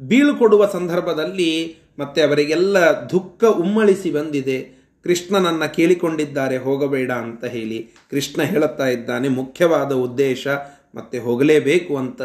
ಬೀಳ್ಕೊಡುವ 0.00 0.66
ಸಂದರ್ಭದಲ್ಲಿ 0.66 1.52
ಮತ್ತೆ 1.98 2.22
ಅವರಿಗೆಲ್ಲ 2.22 2.78
ದುಃಖ 3.10 3.44
ಉಮ್ಮಳಿಸಿ 3.44 4.10
ಬಂದಿದೆ. 4.10 4.81
ಕೃಷ್ಣನನ್ನು 5.04 5.74
ಕೇಳಿಕೊಂಡಿದ್ದಾರೆ 5.74 6.56
ಹೋಗಬೇಡ 6.56 7.12
ಅಂತ 7.12 7.44
ಹೇಳಿ 7.44 7.90
ಕೃಷ್ಣ 8.10 8.42
ಹೇಳುತ್ತಾ 8.42 8.86
ಇದ್ದಾನೆ, 8.86 9.28
ಮುಖ್ಯವಾದ 9.28 9.92
ಉದ್ದೇಶ 9.92 10.48
ಮತ್ತೆ 10.94 11.18
ಹೋಗಲೇಬೇಕು 11.18 11.96
ಅಂತ 11.96 12.22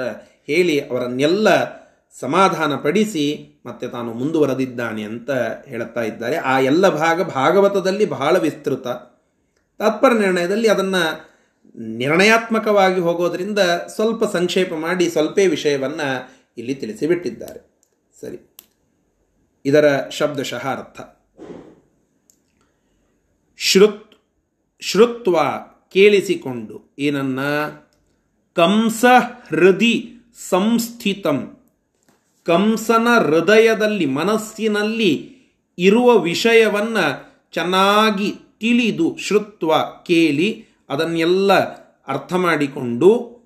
ಹೇಳಿ 0.47 0.79
ಅವರನ್ನೆಲ್ಲ 0.79 1.47
ಸಮಾಧಾನ 2.19 2.75
ಪಡಿಸಿ 2.75 3.55
ಮತ್ತೆ 3.65 3.87
ತಾನು 3.87 4.13
ಮುಂದುವರೆದಿದ್ದಾನೆ 4.13 5.03
ಅಂತ 5.03 5.31
ಹೇಳುತ್ತಾ 5.65 6.01
ಇದ್ದಾರೆ. 6.01 6.35
ಆ 6.35 6.59
ಎಲ್ಲ 6.59 6.89
ಭಾಗ 6.89 7.21
ಭಾಗವತದಲ್ಲಿ 7.21 8.05
ಬಹಳ 8.05 8.37
ವಿಸ್ತೃತ. 8.37 8.87
ತಾತ್ಪರ್ಯ 9.77 10.19
ನಿರ್ಣಯದಲ್ಲಿ 10.19 10.67
ಅದನ್ನು 10.67 11.27
ನಿರ್ಣಯಾತ್ಮಕವಾಗಿ 11.97 12.99
ಹೋಗೋದರಿಂದ 12.99 13.59
ಸ್ವಲ್ಪ 13.95 14.23
ಸಂಕ್ಷೇಪ 14.23 14.73
ಮಾಡಿ 14.73 15.09
ಸ್ವಲ್ಪೇ 15.09 15.47
ವಿಷಯವನ್ನು 15.47 16.31
ಇಲ್ಲಿ 16.57 16.75
ತಿಳಿಸಿಬಿಟ್ಟಿದ್ದಾರೆ. 16.75 17.59
ಸರಿ. 18.21 18.55
ಇದರ 19.65 20.09
ಶಬ್ದಶಃ 20.09 20.67
ಅರ್ಥ. 20.67 21.16
ಶ್ರುತ್, 23.59 24.15
ಶ್ರುತ್ವ 24.81 25.37
ಕೇಳಿಸಿಕೊಂಡು, 25.93 26.95
ಏನನ್ನ? 26.99 27.39
ಕಂಸ 28.55 29.05
ಹೃದಿ 29.49 30.13
ಸಂಸ್ಥಿತಂ. 30.49 31.57
ಕಂಸನ 32.45 33.07
ಹೃದಯದಲ್ಲಿ, 33.23 34.05
ಮನಸ್ಸಿನಲ್ಲಿ 34.05 35.35
ಇರುವ 35.79 36.17
ವಿಷಯವನ್ನು 36.17 37.33
ಚೆನ್ನಾಗಿ 37.51 38.35
ತಿಳಿದು 38.59 39.17
ಶ್ರುತ್ವ 39.17 39.75
ಕೇಳಿ, 40.05 40.65
ಅದನ್ನೆಲ್ಲ 40.89 41.53
ಅರ್ಥ 42.07 42.33
ಮಾಡಿಕೊಂಡು, 42.33 43.37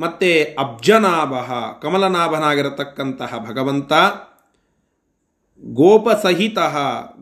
ಮತ್ತೆ 0.00 0.44
ಅಬ್ಜನಾಭ, 0.44 1.34
ಕಮಲನಾಭನಾಗಿರತಕ್ಕಂತಹ 1.82 3.44
ಭಗವಂತ, 3.50 3.92
ಗೋಪಸಹಿತ 5.62 6.58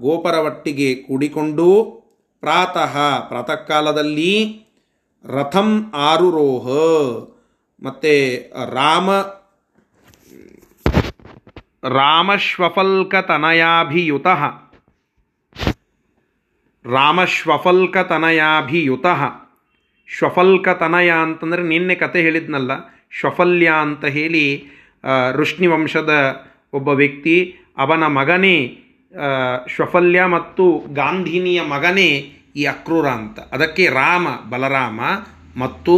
ಗೋಪರ 0.01 0.35
ಒಟ್ಟಿಗೆ 0.35 0.95
ಕೂಡಿಕೊಂಡು 0.95 2.04
ಪ್ರಾತಃ 2.45 3.29
ಪ್ರಾತಃ 3.29 3.55
ಕಾಲದಲ್ಲಿ 3.55 4.65
ರಥಂ 5.25 5.93
ಆರುರೋಹ. 5.95 6.69
ಮತ್ತೆ 7.87 8.37
ರಾಮ 8.75 9.11
ರಾಮಶ್ವಫಲ್ಕತನಯಾಭಿಯುತ. 11.89 14.27
ರಾಮಶ್ವಫಲ್ಕತನಯಾಭಿಯುತ. 16.85 19.07
ಶ್ವಫಲ್ಕತನಯ 20.07 21.11
ಅಂತಂದರೆ 21.11 21.63
ನಿನ್ನೆ 21.63 21.95
ಕತೆ 21.95 22.21
ಹೇಳಿದ್ನಲ್ಲ 22.21 22.71
ಶ್ವಫಲ್ಯ 23.11 23.73
ಅಂತ 23.81 24.05
ಹೇಳಿ 24.05 24.69
ಆ, 25.05 25.31
ಋಷ್ಣಿ 25.31 25.67
ವಂಶದ 25.67 26.43
ಒಬ್ಬ 26.73 26.89
ವ್ಯಕ್ತಿ 26.89 27.57
ಅವನ 27.79 28.07
ಮಗನೇ 28.07 28.84
ಶ್ವಫಲ್ಯ 29.75 30.21
ಮತ್ತು 30.37 30.65
ಗಾಂಧಿನಿಯ 30.95 31.61
ಮಗನೇ 31.75 32.09
ಈ 32.57 32.65
ಅಕ್ರೂರ 32.65 33.07
ಅಂತ. 33.19 33.39
ಅದಕ್ಕೆ 33.55 33.85
ರಾಮ, 34.01 34.27
ಬಲರಾಮ 34.51 35.01
ಮತ್ತು 35.63 35.95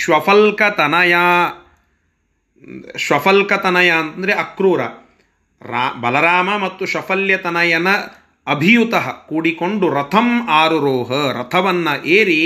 ಶ್ವಫಲ್ಕತನಯ 0.00 1.14
ಶ್ವಫಲ್ಕತನಯ 2.96 3.90
ಅಂದರೆ 4.14 4.32
ಅಕ್ರೂರ. 4.44 4.80
ರಾ, 5.62 5.84
ಬಲರಾಮ 6.00 6.48
ಮತ್ತು 6.64 6.84
ಶಫಲ್ಯತನಯನ 6.86 7.90
ಅಭಿಯುತ 8.46 8.94
ಕೂಡಿಕೊಂಡು 9.28 9.86
ರಥಂ 9.94 10.28
ಆರುರೋಹ 10.48 11.10
ರಥವನ್ನು 11.38 11.94
ಏರಿ 12.16 12.40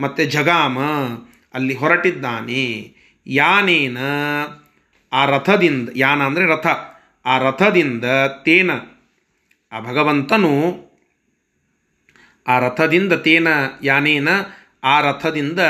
ಮತ್ತು 0.00 0.24
ಜಗಾಮ 0.30 0.78
ಅಲ್ಲಿ 1.54 1.74
ಹೊರಟಿದ್ದಾನೆ. 1.74 2.64
ಯಾನೇನ, 3.26 3.98
ಆ 5.12 5.20
ರಥದಿಂದ, 5.24 5.88
ಯಾನ 5.96 6.20
ಅಂದರೆ 6.22 6.46
ರಥ. 6.54 6.66
ಆ 7.24 7.34
ರಥದಿಂದ 7.38 8.06
ತೇನ 8.44 8.70
ಆ 9.74 9.80
ಭಗವಂತನು 9.80 10.52
ಆ 12.48 12.58
ರಥದಿಂದ 12.58 13.12
ತೇನ 13.12 13.48
ಯಾನೇನ 13.82 14.28
ಆ 14.84 15.00
ರಥದಿಂದ 15.00 15.60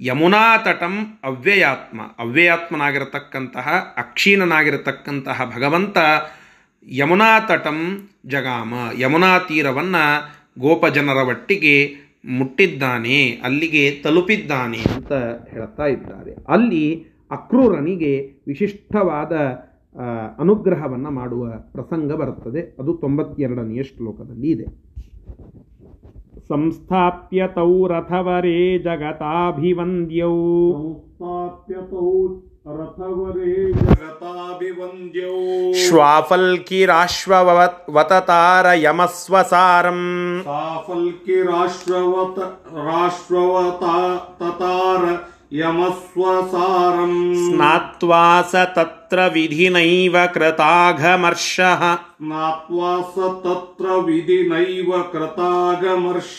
ಯಮುನಾ 0.00 0.56
ತಟಂ 0.56 1.18
ಅವ್ಯಯಾತ್ಮ. 1.24 2.00
ಅವ್ಯಯಾತ್ಮನಾಗಿರತಕ್ಕಂತಹ, 2.18 3.94
ಅಕ್ಷೀಣನಾಗಿರತಕ್ಕಂತಹ 3.96 5.52
ಭಗವಂತ 5.56 5.98
ಯಮುನಾ 6.88 7.40
ತಟಂ 7.40 8.08
ಜಗಾಮ. 8.26 8.74
ಯಮುನಾ 8.98 9.38
ತೀರವನ್ನು 9.38 10.04
ಗೋಪಜನರ 10.58 11.16
ಒಟ್ಟಿಗೆ 11.16 11.76
ಮುಟ್ಟಿದ್ದಾನೆ, 12.24 13.18
ಅಲ್ಲಿಗೆ 13.44 14.00
ತಲುಪಿದ್ದಾನೆ 14.04 14.80
ಅಂತ 14.94 15.12
ಹೇಳ್ತಾ 15.52 15.86
ಇದ್ದಾರೆ. 15.86 16.32
ಅಲ್ಲಿ 16.48 16.84
ಅಕ್ರೂರನಿಗೆ 17.30 18.12
ವಿಶಿಷ್ಟವಾದ 18.46 19.32
ಅನುಗ್ರಹವನ್ನು 20.38 21.10
ಮಾಡುವ 21.10 21.46
ಪ್ರಸಂಗ 21.72 22.12
ಬರುತ್ತದೆ. 22.12 22.76
ಅದು 22.78 22.94
ತೊಂಬತ್ತೆರಡನೆಯ 22.94 23.82
ಶ್ಲೋಕದಲ್ಲಿ 23.82 24.50
ಇದೆ. 24.50 24.84
ಸಂಸ್ಥಾಪ್ಯ 26.48 27.46
ತೌ 27.46 27.86
ರಥವರೇ 27.86 28.78
ಜಗತಾಭಿವಂದ್ಯೌ. 28.78 30.36
ರಥವರೇ 32.66 33.72
ಜಗತಾಭಿವಂದ್ಯೌ. 33.72 35.72
ಶ್ವಾಫಲ್ಕಿರಾಶ್ವವತಾರ 35.72 38.66
ಯಮಸ್ವಸಾರಂ 38.74 40.42
ಸಾಫಲ್ಕಿ 40.44 41.42
ರಾಷ್ಟ್ರವತ 41.42 42.38
ರಾಷ್ಟ್ರವತ 42.74 43.82
ತತಾರ 44.42 45.33
ಯಮಸ್ವಸಾರಂ 45.52 47.12
ಸ್ನಾತ್ವಾಸ 47.46 48.52
ಸ 48.54 48.62
ತತ್ರ 48.76 49.18
ವಿಧಿನೈವ 49.26 50.16
कृताघमर्षः। 50.34 51.82
स्नात्वा 51.94 52.92
ಸ 53.12 53.28
ತತ್ರ 53.44 53.86
ವಿಧಿನೈವ 54.06 54.90
कृताघमर्ष। 55.12 56.32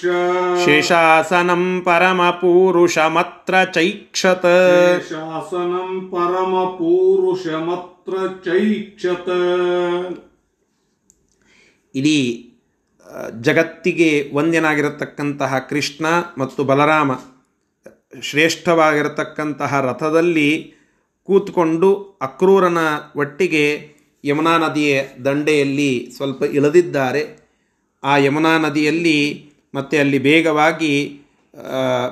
ಶೇಷಾಸನಂ 0.66 1.82
ಪರಮಪುರುಷಮತ್ರ 1.86 3.56
ಚೈಕ್ಷತ 3.76 4.46
ಶಾಸನಂ 5.12 5.92
ಪರಮ 6.12 6.54
चैक्षत। 6.80 8.18
ಚೈಕ್ಷತ 8.46 9.30
ಇಡೀ 11.96 12.20
ಜಗತ್ತಿಗೆ 13.42 14.32
ವಂದ್ಯನಾಗಿರತಕ್ಕಂತಹ 14.34 15.60
ಕೃಷ್ಣ 15.70 16.06
ಮತ್ತು 16.38 16.64
ಬಲರಾಮ 16.64 17.12
ಶ್ರೇಷ್ಠವಾಗಿರತಕ್ಕಂತಹ 18.22 19.80
ರಥದಲ್ಲಿ 19.80 20.74
ಕೂತ್ಕೊಂಡು 21.24 21.90
ಅಕ್ರೂರನ 22.22 22.78
ಒಟ್ಟಿಗೆ 23.16 23.66
ಯಮುನಾ 24.24 24.58
ನದಿಯ 24.58 25.04
ದಂಡೆಯಲ್ಲಿ 25.26 26.12
ಸ್ವಲ್ಪ 26.16 26.44
ಇಳಿದಿದ್ದಾರೆ. 26.44 27.24
ಆ 28.04 28.18
ಯಮುನಾ 28.18 28.58
ನದಿಯಲ್ಲಿ 28.58 29.50
ಮತ್ತೆ 29.76 29.98
ಅಲ್ಲಿ 29.98 30.20
ಬೇಗವಾಗಿ 30.20 31.22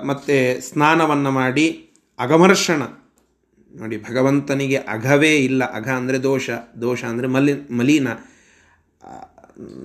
ಮತ್ತೆ 0.06 0.62
ಸ್ನಾನವನ್ನು 0.62 1.32
ಮಾಡಿ 1.32 1.92
ಅಗಮರ್ಷಣ. 2.20 2.82
ನೋಡಿ, 3.76 3.98
ಭಗವಂತನಿಗೆ 3.98 4.78
ಅಘವೇ 4.78 5.36
ಇಲ್ಲ. 5.36 5.64
ಅಘ 5.76 5.90
ಅಂದರೆ 5.90 6.24
ದೋಷ 6.24 6.50
ದೋಷ 6.82 7.04
ಅಂದರೆ 7.04 7.28
ಮಲಿ, 7.28 7.70
ಮಲೀನ. 7.72 8.08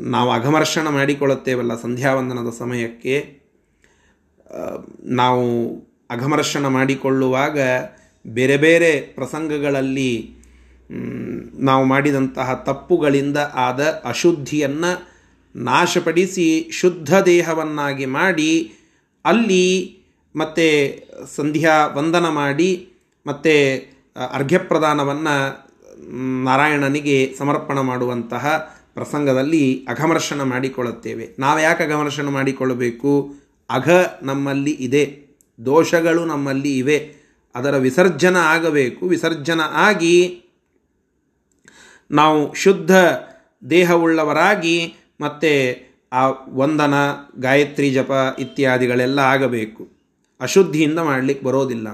ನಾವು 0.00 0.30
ಅಘಮರ್ಷಣ 0.30 0.88
ಮಾಡಿಕೊಳ್ಳುತ್ತೇವಲ್ಲ 0.88 1.80
ಸಂಧ್ಯಾವಂದನದ 1.80 2.50
ಸಮಯಕ್ಕೆ. 2.50 3.16
ನಾವು 5.04 5.46
ಅಘಮರ್ಷಣ 6.10 6.66
ಮಾಡಿಕೊಳ್ಳುವಾಗ 6.66 7.58
ಬೇರೆ 8.26 8.56
ಬೇರೆ 8.56 9.00
ಪ್ರಸಂಗಗಳಲ್ಲಿ 9.00 10.34
ನಾವು 11.54 11.84
ಮಾಡಿದಂತಹ 11.84 12.62
ತಪ್ಪುಗಳಿಂದ 12.66 13.36
ಆದ 13.54 14.02
ಅಶುದ್ಧಿಯನ್ನು 14.04 15.18
ನಾಶಪಡಿಸಿ 15.56 16.70
ಶುದ್ಧ 16.72 17.18
ದೇಹವನ್ನಾಗಿ 17.20 18.06
ಮಾಡಿ, 18.06 18.72
ಅಲ್ಲಿ 19.24 19.98
ಮತ್ತೆ 20.36 20.98
ಸಂಧ್ಯಾ 21.36 21.86
ವಂದನ 21.86 22.28
ಮಾಡಿ, 22.28 22.88
ಮತ್ತೆ 23.26 23.74
ಅರ್ಘ್ಯಪ್ರದಾನವನ್ನು 24.32 25.68
ನಾರಾಯಣನಿಗೆ 26.44 27.34
ಸಮರ್ಪಣ 27.38 27.80
ಮಾಡುವಂತಹ 27.80 28.74
ಪ್ರಸಂಗದಲ್ಲಿ 28.94 29.86
ಅಘಮರ್ಷಣ 29.88 30.42
ಮಾಡಿಕೊಳ್ಳುತ್ತೇವೆ. 30.42 31.28
ನಾವು 31.38 31.60
ಯಾಕೆ 31.60 31.84
ಅಘಮರ್ಷಣ 31.84 32.28
ಮಾಡಿಕೊಳ್ಳಬೇಕು? 32.28 33.34
ಅಘ 33.70 33.90
ನಮ್ಮಲ್ಲಿ 34.22 34.70
ಇದೆ. 34.70 35.27
ದೋಷಗಳು 35.64 36.24
ನಮ್ಮಲ್ಲಿ 36.24 36.78
ಇವೆ. 36.78 37.14
ಅದರ 37.54 37.76
ವಿಸರ್ಜನ 37.76 38.36
ಆಗಬೇಕು. 38.36 39.06
ವಿಸರ್ಜನ 39.06 39.60
ಆಗಿ 39.72 40.44
ನಾವು 42.10 42.54
ಶುದ್ಧ 42.54 42.90
ದೇಹವುಳ್ಳವರಾಗಿ 43.70 44.94
ಮತ್ತೆ 45.20 45.82
ಆ 46.12 46.28
ವಂದನ, 46.48 46.94
ಗಾಯತ್ರಿ 47.38 47.90
ಜಪ 47.90 48.36
ಇತ್ಯಾದಿಗಳೆಲ್ಲ 48.38 49.18
ಆಗಬೇಕು. 49.18 49.88
ಅಶುದ್ಧಿಯಿಂದ 50.40 50.98
ಮಾಡಲಿಕ್ಕೆ 50.98 51.46
ಬರೋದಿಲ್ಲ 51.46 51.88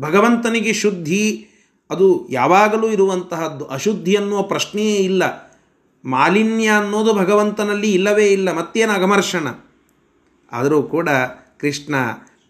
ಭಗವಂತನಿಗೆ 0.00 0.72
ಶುದ್ಧಿ, 0.72 1.48
ಅದು 1.90 2.28
ಯಾವಾಗಲೂ 2.30 2.88
ಇರುವಂತಹದ್ದು. 2.88 3.66
ಅಶುದ್ಧಿ 3.66 4.14
ಅನ್ನುವ 4.14 4.42
ಪ್ರಶ್ನೆಯೇ 4.42 4.96
ಇಲ್ಲ. 4.96 5.52
ಮಾಲಿನ್ಯ 6.04 6.68
ಅನ್ನೋದು 6.68 7.14
ಭಗವಂತನಲ್ಲಿ 7.14 7.92
ಇಲ್ಲವೇ 7.92 8.26
ಇಲ್ಲ. 8.26 8.52
ಮತ್ತೇನು 8.52 8.92
ಅಗಮರ್ಷಣ 8.92 9.46
ಆದರೂ 10.52 10.82
ಕೂಡ 10.82 11.08
ಕೃಷ್ಣ 11.58 11.94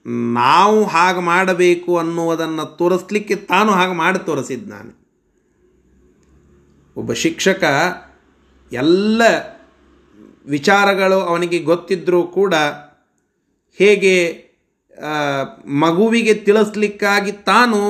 ನಾವು 0.07 0.85
ಹಾಗೆ 0.85 1.21
ಮಾಡಬೇಕು 1.21 1.99
ಅನ್ನುವುದನ್ನು 1.99 2.77
ತೋರಿಸ್ಲಿಕ್ಕೆ 2.77 3.37
ತಾನು 3.37 3.73
ಹಾಗೆ 3.73 3.93
ಮಾಡಿ 3.93 4.19
ತೋರಿಸಿದ್ದಾನೆ 4.19 4.93
ಒಬ್ಬ 6.97 7.13
ಶಿಕ್ಷಕ 7.13 7.65
ಎಲ್ಲ 8.73 9.23
ವಿಚಾರಗಳು 10.47 11.21
ಅವನಿಗೆ 11.21 11.59
ಗೊತ್ತಿದ್ದರೂ 11.59 12.23
ಕೂಡ 12.23 12.55
ಹೇಗೆ 13.79 14.15
ಮಗುವಿಗೆ 15.67 16.35
ತಿಳಿಸ್ಲಿಕ್ಕಾಗಿ 16.35 17.33
ತಾನು 17.33 17.81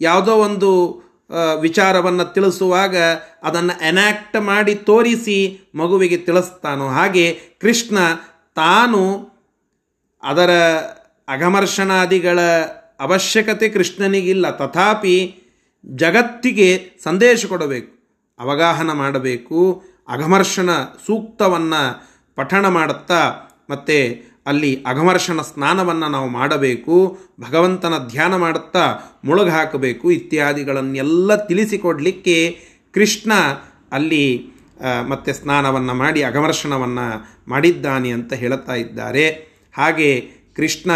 ಯಾವುದೋ 0.00 0.32
ಒಂದು 0.36 0.70
ವಿಚಾರವನ್ನು 1.60 2.24
ತಿಳಿಸುವಾಗ 2.32 2.96
ಅದನ್ನು 3.42 3.80
ಎನ್ಯಾಕ್ಟ್ 3.88 4.40
ಮಾಡಿ 4.40 4.74
ತೋರಿಸಿ 4.74 5.60
ಮಗುವಿಗೆ 5.74 6.16
ತಿಳಿಸ್ತಾನೋ 6.16 6.88
ಹಾಗೆ 6.88 7.38
ಕೃಷ್ಣ 7.60 7.98
ತಾನು 8.54 9.02
ಅದರ 10.22 10.50
ಅಘಮರ್ಷಣಾದಿಗಳ 11.28 12.40
ಅವಶ್ಯಕತೆ 13.00 13.68
ಕೃಷ್ಣನಿಗಿಲ್ಲ. 13.68 14.50
ತಥಾಪಿ 14.50 15.16
ಜಗತ್ತಿಗೆ 15.86 16.68
ಸಂದೇಶ 17.04 17.46
ಕೊಡಬೇಕು, 17.46 17.90
ಅವಗಾಹನ 18.38 18.92
ಮಾಡಬೇಕು, 18.92 19.82
ಅಘಮರ್ಷಣ 20.08 20.70
ಸೂಕ್ತವನ್ನು 21.06 21.82
ಪಠಣ 22.34 22.68
ಮಾಡುತ್ತಾ, 22.68 23.20
ಮತ್ತು 23.70 23.98
ಅಲ್ಲಿ 24.46 24.70
ಅಘಮರ್ಷಣ 24.86 25.40
ಸ್ನಾನವನ್ನು 25.40 26.08
ನಾವು 26.08 26.28
ಮಾಡಬೇಕು, 26.28 27.18
ಭಗವಂತನ 27.40 27.94
ಧ್ಯಾನ 28.08 28.36
ಮಾಡುತ್ತಾ 28.36 28.84
ಮುಳುಗು 29.24 29.50
ಹಾಕಬೇಕು 29.50 30.10
ಇತ್ಯಾದಿಗಳನ್ನೆಲ್ಲ 30.10 31.36
ತಿಳಿಸಿಕೊಡಲಿಕ್ಕೆ 31.46 32.58
ಕೃಷ್ಣ 32.94 33.32
ಅಲ್ಲಿ 33.92 34.24
ಮತ್ತೆ 35.08 35.32
ಸ್ನಾನವನ್ನು 35.32 35.94
ಮಾಡಿ 35.94 36.22
ಅಘಮರ್ಷಣವನ್ನು 36.22 37.06
ಮಾಡಿದ್ದಾನೆ 37.50 38.10
ಅಂತ 38.10 38.32
ಹೇಳುತ್ತಾ 38.32 38.74
ಇದ್ದಾರೆ. 38.74 39.26
ಹಾಗೆ 39.76 40.41
ಕೃಷ್ಣ 40.56 40.92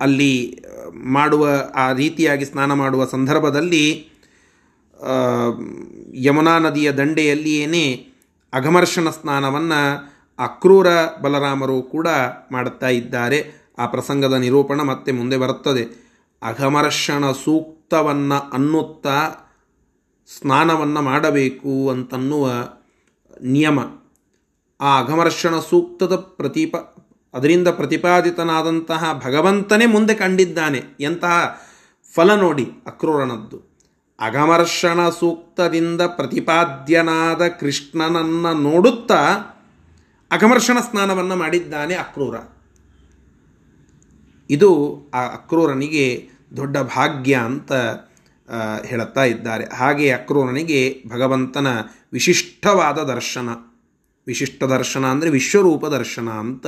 ಅಲ್ಲಿ 0.00 0.64
ಮಾಡುವ, 0.94 1.48
ಆ 1.74 1.92
ರೀತಿಯಾಗಿ 1.92 2.44
ಸ್ನಾನ 2.44 2.72
ಮಾಡುವ 2.72 3.06
ಸಂದರ್ಭದಲ್ಲಿ 3.06 4.10
ಯಮುನಾ 6.14 6.58
ನದಿಯ 6.58 6.92
ದಂಡೆಯಲ್ಲಿಯೇ 6.92 8.08
ಅಘಮರ್ಷಣ 8.52 9.10
ಸ್ನಾನವನ್ನು 9.10 9.80
ಅಕ್ರೂರ 10.38 10.86
ಬಲರಾಮರು 11.22 11.82
ಕೂಡ 11.82 12.08
ಮಾಡುತ್ತಾ 12.52 12.88
ಇದ್ದಾರೆ. 12.88 13.38
ಆ 13.78 13.86
ಪ್ರಸಂಗದ 13.86 14.32
ನಿರೂಪಣ 14.32 14.82
ಮತ್ತೆ 14.82 15.12
ಮುಂದೆ 15.12 15.36
ಬರುತ್ತದೆ. 15.36 15.84
ಅಘಮರ್ಷಣ 16.42 17.32
ಸೂಕ್ತವನ್ನು 17.32 18.50
ಅನ್ನುತ್ತಾ 18.50 19.30
ಸ್ನಾನವನ್ನು 20.38 21.02
ಮಾಡಬೇಕು 21.02 21.90
ಅಂತನ್ನುವ 21.90 22.50
ನಿಯಮ. 23.42 23.80
ಆ 24.80 25.00
ಅಘಮರ್ಷಣ 25.00 25.58
ಸೂಕ್ತದ 25.58 26.16
ಪ್ರತಿಪ 26.16 26.76
ಅದರಿಂದ 27.34 27.68
ಪ್ರತಿಪಾದಿತನಾದಂತಹ 27.68 29.20
ಭಗವಂತನೇ 29.24 29.86
ಮುಂದೆ 29.86 30.14
ಕಂಡಿದ್ದಾನೆ. 30.14 30.82
ಎಂತಹ 31.00 31.60
ಫಲ 32.14 32.34
ನೋಡಿ 32.34 32.66
ಅಕ್ರೂರನದ್ದು. 32.86 33.58
ಅಗಮರ್ಷಣ 34.18 35.08
ಸೂಕ್ತದಿಂದ 35.08 36.00
ಪ್ರತಿಪಾದ್ಯನಾದ 36.00 37.42
ಕೃಷ್ಣನನ್ನು 37.48 38.52
ನೋಡುತ್ತಾ 38.62 39.20
ಅಗಮರ್ಷಣ 40.30 40.78
ಸ್ನಾನವನ್ನು 40.80 41.36
ಮಾಡಿದ್ದಾನೆ 41.36 41.94
ಅಕ್ರೂರ. 41.94 42.36
ಇದು 44.50 44.70
ಆ 45.14 45.22
ಅಕ್ರೂರನಿಗೆ 45.28 46.28
ದೊಡ್ಡ 46.56 46.76
ಭಾಗ್ಯ 46.78 47.34
ಅಂತ 47.34 47.72
ಹೇಳುತ್ತಾ 48.84 49.24
ಇದ್ದಾರೆ. 49.24 49.64
ಹಾಗೆ 49.74 50.06
ಅಕ್ರೂರನಿಗೆ 50.12 50.80
ಭಗವಂತನ 51.08 51.68
ವಿಶಿಷ್ಟವಾದ 52.12 52.98
ದರ್ಶನ, 52.98 53.48
ವಿಶಿಷ್ಟ 54.26 54.64
ದರ್ಶನ 54.64 55.04
ಅಂದರೆ 55.06 55.30
ವಿಶ್ವರೂಪ 55.30 55.86
ದರ್ಶನ 55.86 56.28
ಅಂತ 56.28 56.66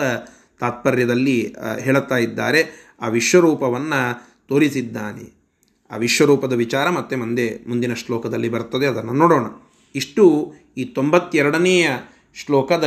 ತಾತ್ಪರ್ಯದಲ್ಲಿ 0.62 1.54
ಹೇಳುತ್ತಾ 1.80 2.16
ಇದ್ದಾರೆ. 2.16 2.94
ಆ 3.02 3.08
ವಿಶ್ವರೂಪವನ್ನು 3.08 4.00
ತೋರಿಸಿದ್ದಾನೆ. 4.48 5.42
ಆ 5.90 5.96
ವಿಶ್ವರೂಪದ 5.96 6.52
ವಿಚಾರ 6.52 6.90
ಮತ್ತೆ 6.90 7.16
ಮುಂದೆ, 7.16 7.68
ಮುಂದಿನ 7.68 7.94
ಶ್ಲೋಕದಲ್ಲಿ 7.94 8.48
ಬರ್ತದೆ 8.48 8.86
ಅದನ್ನು 8.86 9.12
ನೋಡೋಣ. 9.12 9.46
ಇಷ್ಟು 9.94 10.54
ಈ 10.76 10.84
ತೊಂಬತ್ತೆರಡನೆಯ 10.84 11.90
ಶ್ಲೋಕದ 12.34 12.84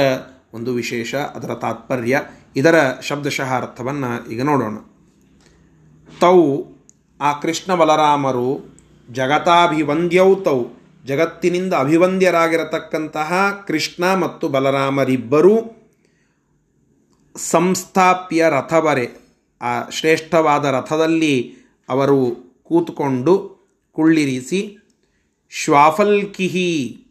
ಒಂದು 0.53 0.73
ವಿಶೇಷ, 0.73 1.15
ಅದರ 1.15 1.53
ತಾತ್ಪರ್ಯ. 1.53 2.21
ಇದರ 2.55 2.75
ಶಬ್ದಶಃ 3.01 3.53
ಅರ್ಥವನ್ನು 3.53 4.31
ಈಗ 4.31 4.41
ನೋಡೋಣ. 4.41 4.75
ತೌ, 6.19 6.63
ಆ 7.21 7.39
ಕೃಷ್ಣ 7.39 7.75
ಬಲರಾಮರು 7.75 8.77
ಜಗತಾಭಿವಂದ್ಯೌ 9.11 10.35
ತೌ. 10.35 10.63
ಜಗತ್ತಿನಿಂದ 11.05 11.73
ಅಭಿವಂದ್ಯರಾಗಿರತಕ್ಕಂತಹ 11.73 13.31
ಕೃಷ್ಣ 13.67 14.13
ಮತ್ತು 14.13 14.47
ಬಲರಾಮರಿಬ್ಬರೂ 14.47 15.74
ಸಂಸ್ಥಾಪ್ಯ 17.37 18.45
ರಥವರೆ, 18.49 19.07
ಆ 19.61 19.89
ಶ್ರೇಷ್ಠವಾದ 19.89 20.65
ರಥದಲ್ಲಿ 20.65 21.55
ಅವರು 21.89 22.35
ಕೂತ್ಕೊಂಡು 22.63 23.55
ಕುಳ್ಳಿರಿಸಿ, 23.91 24.77
ಶ್ವಾಫಲ್ಕಿಹಿ, 25.51 27.01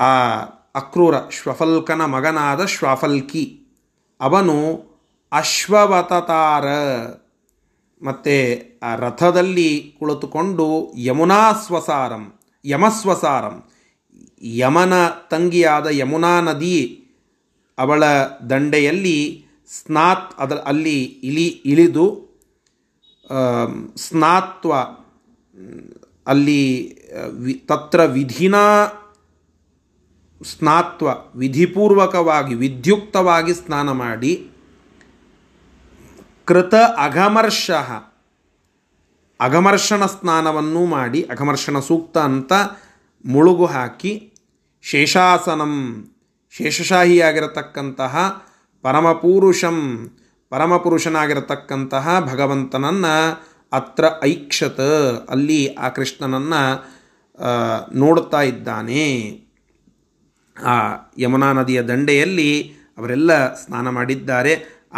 ಆ 0.00 0.40
ಅಕ್ರೂರ 0.74 1.14
ಶ್ವಫಲ್ಕನ 1.30 2.04
ಮಗನಾದ 2.04 2.64
ಶ್ವಾಫಲ್ಕಿ, 2.64 3.60
ಅವನು 4.20 4.88
ಅಶ್ವವತತಾರ 5.32 6.66
ಮತ್ತು 8.02 8.80
ಆ 8.82 8.94
ರಥದಲ್ಲಿ 8.94 9.96
ಕುಳಿತುಕೊಂಡು 9.98 10.94
ಯಮುನಾ 10.96 11.52
ಸ್ವಸಾರಂ, 11.52 12.38
ಯಮಸ್ವಸಾರಂ, 12.64 13.68
ಯಮನ 14.42 15.08
ತಂಗಿಯಾದ 15.08 15.86
ಯಮುನಾ 15.90 16.40
ನದಿ 16.40 17.00
ಅವಳ 17.78 18.04
ದಂಡೆಯಲ್ಲಿ 18.50 19.46
ಸ್ನಾತ್ 19.68 20.34
ಅದರ 20.38 20.56
ಅಲ್ಲಿ 20.56 21.02
ಇಳಿ 21.02 21.46
ಇಳಿದು 21.46 22.06
ಸ್ನಾತ್ವ, 23.96 24.72
ಅಲ್ಲಿ 26.26 26.62
ವಿ, 27.32 27.54
ತತ್ರ 27.54 28.04
ವಿಧಿನಾ 28.04 28.64
ಸ್ನಾತ್ವ 30.44 31.08
ವಿಧಿಪೂರ್ವಕವಾಗಿ 31.34 32.54
ವಿದ್ಯುಕ್ತವಾಗಿ 32.54 33.54
ಸ್ನಾನ 33.54 33.90
ಮಾಡಿ, 33.90 34.50
ಕೃತ 36.44 36.74
ಅಘಮರ್ಷ, 36.98 37.70
ಅಘಮರ್ಷಣ 39.40 40.06
ಸ್ನಾನವನ್ನು 40.06 40.86
ಮಾಡಿ, 40.86 41.22
ಅಘಮರ್ಷಣ 41.22 41.78
ಸೂಕ್ತ 41.78 42.18
ಅಂತ 42.18 42.52
ಮುಳುಗು 43.26 43.66
ಹಾಕಿ, 43.66 44.32
ಶೇಷಾಸನಂ 44.82 45.74
ಶೇಷಶಾಹಿಯಾಗಿರತಕ್ಕಂತಹ 46.56 48.14
ಪರಮಪುರುಷಂ, 48.84 49.78
ಪರಮಪುರುಷನಾಗಿರತಕ್ಕಂತಹ 50.52 52.06
ಭಗವಂತನನ್ನು 52.32 53.14
ಅತ್ರ 53.72 54.04
ಐಕ್ಷತ, 54.22 54.80
ಅಲ್ಲಿ 55.30 55.60
ಆ 55.74 55.88
ಕೃಷ್ಣನನ್ನು 55.88 56.62
ನೋಡ್ತಾ 57.94 58.42
ಇದ್ದಾನೆ. 58.42 59.04
ಆ 60.56 60.74
ಯಮುನಾ 61.18 61.52
ನದಿಯ 61.52 61.82
ದಂಡೆಯಲ್ಲಿ 61.82 62.50
ಅವರೆಲ್ಲ 62.98 63.54
ಸ್ನಾನ 63.54 63.88
ಮಾಡಿದ್ದಾರೆ. 63.88 64.52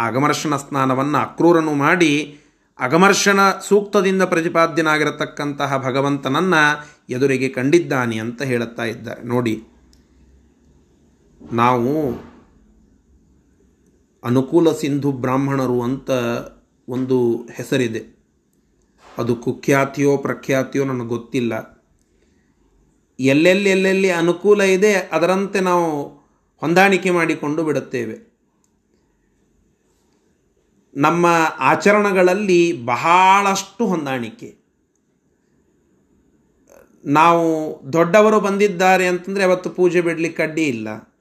ಅಗಮರ್ಷಣ 0.07 0.55
ಸ್ನಾನವನ್ನು 0.55 1.17
ಅಕ್ರೂರನು 1.17 1.73
ಮಾಡಿ 1.73 2.39
ಅಗಮರ್ಷಣ 2.79 3.39
ಸೂಕ್ತದಿಂದ 3.67 4.23
ಪ್ರತಿಪಾದ್ಯನಾಗಿರತಕ್ಕಂತಹ 4.23 5.77
ಭಗವಂತನನ್ನು 5.77 6.61
ಎದುರಿಗೆ 7.09 7.49
ಕಂಡಿದ್ದಾನೆ 7.49 8.17
ಅಂತ 8.17 8.41
ಹೇಳುತ್ತಾ 8.41 8.83
ಇದ್ದಾರೆ. 8.83 9.23
ನೋಡಿ 9.23 9.55
ನಾವು 11.41 12.11
ಅನುಕೂಲ 14.23 14.71
ಸಿಂಧು 14.71 15.11
ಬ್ರಾಹ್ಮಣರು 15.11 15.81
ಅಂತ 15.81 16.09
ಒಂದು 16.89 17.47
ಹೆಸರಿದೆ. 17.53 18.17
ಅದು 19.17 19.35
ಕುಖ್ಯಾತಿಯೋ 19.35 20.17
ಪ್ರಖ್ಯಾತಿಯೋ 20.17 20.85
ನನಗೆ 20.85 21.07
ಗೊತ್ತಿಲ್ಲ. 21.07 21.77
ಎಲ್ಲೆಲ್ಲಿ 23.19 23.69
ಎಲ್ಲೆಲ್ಲಿ 23.69 24.09
ಅನುಕೂಲ 24.09 24.61
ಇದೆ 24.61 24.93
ಅದರಂತೆ 24.93 25.59
ನಾವು 25.59 26.07
ಹೊಂದಾಣಿಕೆ 26.57 27.09
ಮಾಡಿಕೊಂಡು 27.09 27.63
ಬಿಡುತ್ತೇವೆ. 27.63 28.27
ನಮ್ಮ 30.95 31.25
ಆಚರಣೆಗಳಲ್ಲಿ 31.59 32.85
ಬಹಳಷ್ಟು 32.85 33.87
ಹೊಂದಾಣಿಕೆ. 33.87 34.57
ನಾವು 37.05 37.79
ದೊಡ್ಡವರು 37.93 38.39
ಬಂದಿದ್ದಾರೆ 38.39 39.07
ಅಂತಂದರೆ 39.07 39.43
ಅವತ್ತು 39.43 39.69
ಪೂಜೆ 39.69 40.01
ಬಿಡಲಿಕ್ಕೆ 40.01 40.43
ಅಡ್ಡಿ 40.43 40.63
ಇಲ್ಲ. 40.63 41.16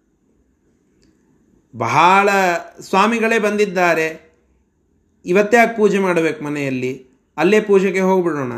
ಬಹಳ 1.76 2.28
ಸ್ವಾಮಿಗಳೇ 2.80 3.38
ಬಂದಿದ್ದಾರೆ. 3.38 4.30
ಇವತ್ತೇ 5.26 5.56
ಯಾಕೆ 5.56 5.76
ಪೂಜೆ 5.76 5.98
ಮಾಡಬೇಕು 5.98 6.44
ಮನೆಯಲ್ಲಿ. 6.44 7.06
ಅಲ್ಲೇ 7.36 7.60
ಪೂಜೆಗೆ 7.60 8.00
ಹೋಗ್ಬಿಡೋಣ. 8.00 8.52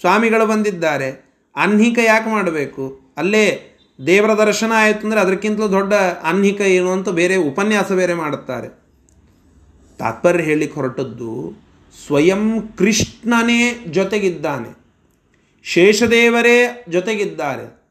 ಸ್ವಾಮಿಗಳು 0.00 0.46
ಬಂದಿದ್ದಾರೆ. 0.46 1.10
ಅನ್ಹಿಕ 1.56 1.98
ಯಾಕೆ 2.04 2.30
ಮಾಡಬೇಕು? 2.30 3.12
ಅಲ್ಲೇ 3.16 3.78
ದೇವರ 4.06 4.46
ದರ್ಶನ 4.46 4.72
ಆಯಿತು 4.74 5.00
ಅಂದರೆ 5.00 5.20
ಅದಕ್ಕಿಂತಲೂ 5.20 5.70
ದೊಡ್ಡ 5.70 5.94
ಅನ್ಹಿಕ 6.22 6.60
ಏನು 6.60 6.92
ಅಂತ 6.92 7.08
ಬೇರೆ 7.08 7.36
ಉಪನ್ಯಾಸ 7.36 7.92
ಬೇರೆ 7.92 8.14
ಮಾಡುತ್ತಾರೆ. 8.14 8.68
ತಾತ್ಪರ್ಯ 9.98 10.44
ಹೇಳಿಕ್ಕೆ 10.44 10.80
ಹೊರಟದ್ದು, 10.80 11.52
ಸ್ವಯಂ 12.06 12.68
ಕೃಷ್ಣನೇ 12.78 13.84
ಜೊತೆಗಿದ್ದಾನೆ. 13.86 14.76
ಶೇಷದೇವರೇ 15.62 16.84
ಜೊತೆಗಿದ್ದಾರೆ. 16.88 17.83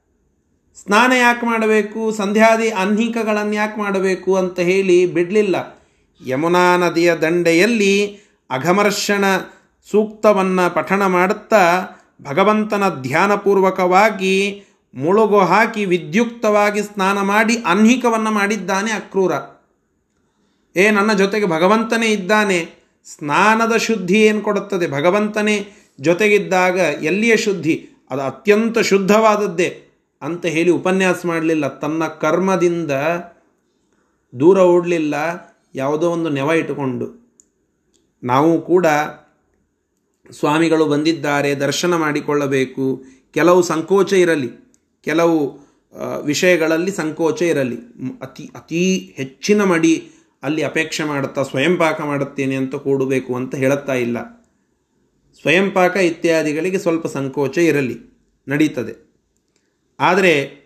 ಸ್ನಾನ 0.81 1.11
ಯಾಕೆ 1.11 1.45
ಮಾಡಬೇಕು? 1.45 2.11
ಸಂಧ್ಯಾದಿ 2.11 2.69
ಅನ್ಹಿಕಗಳನ್ನು 2.69 3.53
ಯಾಕೆ 3.53 3.79
ಮಾಡಬೇಕು 3.79 4.35
ಅಂತ 4.35 4.59
ಹೇಳಿ 4.59 5.05
ಬಿಡಲಿಲ್ಲ. 5.05 5.83
ಯಮುನಾ 6.25 6.77
ನದಿಯ 6.77 7.15
ದಂಡೆಯಲ್ಲಿ 7.15 8.19
ಅಘಮರ್ಷಣ 8.49 9.23
ಸೂಕ್ತವನ್ನು 9.91 10.73
ಪಠಣ 10.73 11.05
ಮಾಡುತ್ತಾ 11.05 11.85
ಭಗವಂತನ 12.21 12.83
ಧ್ಯಾನಪೂರ್ವಕವಾಗಿ 13.01 14.63
ಮುಳುಗು 14.95 15.39
ಹಾಕಿ 15.39 15.85
ವಿದ್ಯುಕ್ತವಾಗಿ 15.85 16.83
ಸ್ನಾನ 16.83 17.21
ಮಾಡಿ 17.21 17.57
ಅನ್ಹಿಕವನ್ನು 17.65 18.31
ಮಾಡಿದ್ದಾನೆ 18.31 18.91
ಅಕ್ರೂರ. 18.91 19.31
ಏ, 20.75 20.89
ನನ್ನ 20.89 21.13
ಜೊತೆಗೆ 21.13 21.45
ಭಗವಂತನೇ 21.45 22.07
ಇದ್ದಾನೆ. 22.07 22.69
ಸ್ನಾನದ 23.17 23.77
ಶುದ್ಧಿ 23.77 24.21
ಏನು 24.21 24.41
ಕೊಡುತ್ತದೆ? 24.41 24.91
ಭಗವಂತನೇ 24.91 25.67
ಜೊತೆಗಿದ್ದಾಗ 26.01 26.77
ಎಲ್ಲಿಯ 26.77 27.37
ಶುದ್ಧಿ? 27.37 27.89
ಅದು 28.11 28.21
ಅತ್ಯಂತ 28.21 28.79
ಶುದ್ಧವಾದದ್ದೇ. 28.79 29.83
ಅಂತ 30.23 30.45
ಹೇಳಿ 30.45 30.69
ಉಪನ್ಯಾಸ 30.69 31.25
ಮಾಡಲಿಲ್ಲ. 31.25 31.79
ತನ್ನ 31.79 32.07
ಕರ್ಮದಿಂದ 32.07 32.91
ದೂರ 34.39 34.59
ಓಡಲಿಲ್ಲ. 34.59 35.15
ಯಾವುದೋ 35.75 36.09
ಒಂದು 36.09 36.29
ನೆವ 36.29 36.51
ಇಟ್ಟುಕೊಂಡು. 36.51 37.35
ನಾವು 38.23 38.61
ಕೂಡ 38.61 38.85
ಸ್ವಾಮಿಗಳು 40.31 40.85
ಬಂದಿದ್ದಾರೆ. 40.85 41.55
ದರ್ಶನ 41.55 41.95
ಮಾಡಿಕೊಳ್ಳಬೇಕು. 41.95 43.03
ಕೆಲವು 43.31 43.61
ಸಂಕೋಚ 43.61 44.13
ಇರಲಿ. 44.13 44.49
ಕೆಲವು 45.01 45.59
ವಿಷಯಗಳಲ್ಲಿ 46.21 46.91
ಸಂಕೋಚ 46.91 47.41
ಇರಲಿ. 47.41 47.75
ಅತಿ, 48.21 48.49
ಅತೀ 48.55 49.13
ಹೆಚ್ಚಿನ 49.15 49.63
ಮಡಿ 49.63 50.09
ಅಲ್ಲಿ 50.43 50.63
ಅಪೇಕ್ಷೆ 50.63 51.03
ಮಾಡುತ್ತಾ 51.03 51.43
ಸ್ವಯಂ 51.43 51.77
ಪಾಕ 51.77 52.01
ಮಾಡುತ್ತೇನೆ 52.01 52.55
ಅಂತ 52.55 52.75
ಕೂಡಬೇಕು 52.75 53.35
ಅಂತ 53.35 53.55
ಹೇಳುತ್ತಾ 53.55 53.93
ಇಲ್ಲ. 53.93 54.17
ಸ್ವಯಂ 55.41 55.71
ಪಾಕ 55.71 55.95
ಇತ್ಯಾದಿಗಳಿಗೆ 55.95 56.79
ಸ್ವಲ್ಪ 56.79 57.07
ಸಂಕೋಚ 57.07 57.57
ಇರಲಿ. 57.57 57.97
ನಡೀತದೆ. 58.47 59.12
ಆದರೆ 59.99 60.63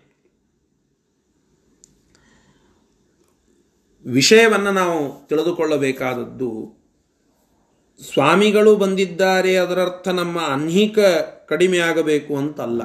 ವಿಷಯವನ್ನು 4.04 4.72
ನಾವು 4.72 5.26
ತಿಳಿದುಕೊಳ್ಳಬೇಕಾದದ್ದು 5.26 6.78
ಸ್ವಾಮಿಗಳು 8.12 8.76
ಬಂದಿದ್ದಾರೆ 8.76 9.56
ಅದರರ್ಥ 9.56 10.08
ನಮ್ಮ 10.08 10.40
ಅನ್ಹಿಕ 10.40 10.98
ಕಡಿಮೆ 11.46 11.78
ಆಗಬೇಕು 11.78 12.36
ಅಂತಲ್ಲ. 12.36 12.82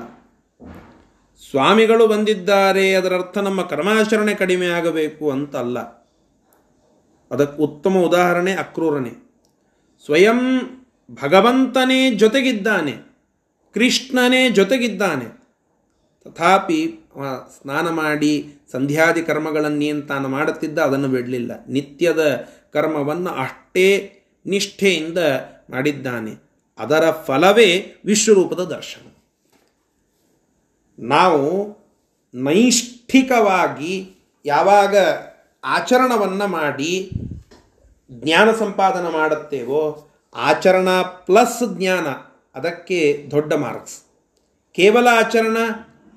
ಸ್ವಾಮಿಗಳು 1.49 2.08
ಬಂದಿದ್ದಾರೆ 2.08 2.93
ಅದರರ್ಥ 2.93 3.38
ನಮ್ಮ 3.38 3.62
ಕರ್ಮಾಚರಣೆ 3.62 4.36
ಕಡಿಮೆ 4.36 4.67
ಆಗಬೇಕು 4.67 5.32
ಅಂತಲ್ಲ. 5.32 5.79
ಅದಕ್ಕೆ 7.32 7.62
ಉತ್ತಮ 7.62 7.97
ಉದಾಹರಣೆ 7.97 8.53
ಅಕ್ರೂರನೇ. 8.53 9.13
ಸ್ವಯಂ 10.06 10.60
ಭಗವಂತನೇ 11.21 12.12
ಜೊತೆಗಿದ್ದಾನೆ, 12.12 12.91
ಕೃಷ್ಣನೇ 13.73 14.49
ಜೊತೆಗಿದ್ದಾನೆ 14.49 15.42
ತಥಾಪಿ 16.25 16.99
ಸ್ನಾನ 17.62 17.89
ಮಾಡಿ 17.89 18.53
ಸಂಧ್ಯಾದಿ 18.71 19.21
ಕರ್ಮಗಳನ್ನೇನು 19.21 20.01
ತಾನು 20.01 20.27
ಮಾಡುತ್ತಿದ್ದ 20.29 20.79
ಅದನ್ನು 20.79 21.07
ಬಿಡಲಿಲ್ಲ. 21.07 21.51
ನಿತ್ಯದ 21.67 22.47
ಕರ್ಮವನ್ನು 22.73 23.29
ಅಷ್ಟೇ 23.29 24.19
ನಿಷ್ಠೆಯಿಂದ 24.45 25.17
ಮಾಡಿದ್ದಾನೆ. 25.69 26.43
ಅದರ 26.77 27.12
ಫಲವೇ 27.12 27.95
ವಿಶ್ವರೂಪದ 28.05 28.63
ದರ್ಶನ. 28.63 29.07
ನಾವು 30.99 31.77
ನೈಷ್ಠಿಕವಾಗಿ 32.33 34.15
ಯಾವಾಗ 34.45 34.97
ಆಚರಣವನ್ನು 35.63 36.47
ಮಾಡಿ 36.47 37.09
ಜ್ಞಾನ 38.12 38.51
ಸಂಪಾದನೆ 38.51 39.13
ಮಾಡುತ್ತೇವೋ, 39.13 40.09
ಆಚರಣ 40.36 40.89
ಪ್ಲಸ್ 41.01 41.77
ಜ್ಞಾನ, 41.77 42.07
ಅದಕ್ಕೆ 42.55 43.27
ದೊಡ್ಡ 43.31 43.53
ಮಾರ್ಕ್ಸ್. 43.53 44.01
ಕೇವಲ 44.73 45.07
ಆಚರಣ 45.12 45.57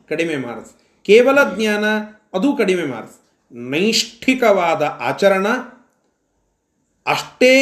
ಕಡಿಮೆ 0.08 0.36
ಮಾರ್ಕ್ಸ್. 0.36 0.72
ಕೇವಲ 1.04 1.38
ಜ್ಞಾನ, 1.56 1.84
ಅದು 2.32 2.56
ಕಡಿಮೆ 2.56 2.84
ಮಾರ್ಕ್ಸ್. 2.84 3.18
ನೈಷ್ಠಿಕವಾದ 3.52 4.82
ಆಚರಣ, 4.82 5.46
ಅಷ್ಟೇ 7.06 7.52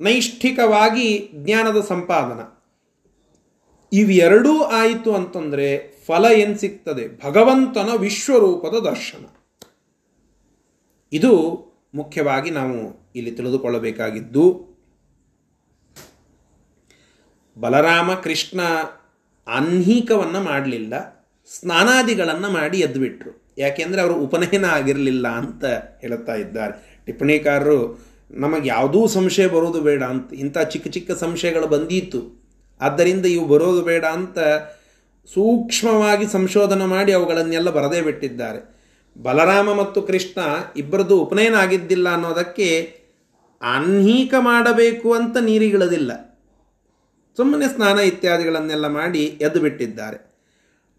ನೈಷ್ಠಿಕವಾಗಿ 0.00 1.30
ಜ್ಞಾನದ 1.34 1.80
ಸಂಪಾದನ. 1.80 2.40
ಇವೆರಡೂ 3.92 4.62
ಆಯಿತು 4.62 5.14
ಅಂತಂದರೆ 5.14 5.96
ಫಲ 6.06 6.24
ಏನು 6.32 6.58
ಸಿಗ್ತದೆ? 6.58 7.24
ಭಗವಂತನ 7.24 7.88
ವಿಶ್ವರೂಪದ 7.96 8.76
ದರ್ಶನ. 8.88 9.24
ಇದು 11.12 11.32
ಮುಖ್ಯವಾಗಿ 11.94 12.50
ನಾವು 12.50 13.10
ಇಲ್ಲಿ 13.14 13.30
ತಿಳಿದುಕೊಳ್ಳಬೇಕಾಗಿದ್ದು, 13.30 14.44
ಬಲರಾಮ 17.60 18.14
ಕೃಷ್ಣ 18.14 18.60
ಆನ್ಹೀಕವನ್ನು 19.48 20.42
ಮಾಡಲಿಲ್ಲ. 20.42 21.21
ಸ್ನಾನಾದಿಗಳನ್ನು 21.50 22.50
ಮಾಡಿ 22.50 22.80
ಎದ್ದುಬಿಟ್ರು 22.80 23.54
ಯಾಕೆಂದರೆ 23.58 24.00
ಅವರು 24.00 24.14
ಉಪನಯನ 24.14 24.64
ಆಗಿರಲಿಲ್ಲ 24.64 25.28
ಅಂತ 25.28 25.64
ಹೇಳುತ್ತಾ 26.00 26.34
ಇದ್ದಾರೆ. 26.34 27.02
ಟಿಪ್ಪಣಿಕಾರರು, 27.06 28.04
ನಮಗೆ 28.30 28.68
ಯಾವುದೂ 28.68 29.06
ಸಂಶಯ 29.06 29.46
ಬರೋದು 29.46 29.80
ಬೇಡ 29.80 30.02
ಅಂತ, 30.02 30.34
ಇಂಥ 30.34 30.58
ಚಿಕ್ಕ 30.58 30.88
ಚಿಕ್ಕ 30.88 31.10
ಸಂಶಯಗಳು 31.10 31.66
ಬಂದಿತ್ತು. 31.66 32.42
ಆದ್ದರಿಂದ 32.80 33.26
ಇವು 33.26 33.46
ಬರೋದು 33.46 33.82
ಬೇಡ 33.82 34.04
ಅಂತ 34.04 34.38
ಸೂಕ್ಷ್ಮವಾಗಿ 35.34 36.26
ಸಂಶೋಧನೆ 36.26 36.84
ಮಾಡಿ 36.84 37.12
ಅವುಗಳನ್ನೆಲ್ಲ 37.12 37.70
ಬರದೇ 37.70 38.00
ಬಿಟ್ಟಿದ್ದಾರೆ. 38.00 38.72
ಬಲರಾಮ 39.22 39.72
ಮತ್ತು 39.72 40.02
ಕೃಷ್ಣ 40.02 40.40
ಇಬ್ಬರದ್ದು 40.76 41.20
ಉಪನಯನ 41.20 41.54
ಆಗಿದ್ದಿಲ್ಲ 41.54 42.08
ಅನ್ನೋದಕ್ಕೆ 42.08 42.98
ಅನ್ಹೀಕ 43.62 44.34
ಮಾಡಬೇಕು 44.38 45.12
ಅಂತ 45.12 45.36
ನೀರಿಗಿಳದಿಲ್ಲ. 45.36 46.12
ಸುಮ್ಮನೆ 47.36 47.74
ಸ್ನಾನ 47.74 47.98
ಇತ್ಯಾದಿಗಳನ್ನೆಲ್ಲ 47.98 48.86
ಮಾಡಿ 48.86 49.24
ಎದ್ದು 49.24 49.60
ಬಿಟ್ಟಿದ್ದಾರೆ 49.60 50.31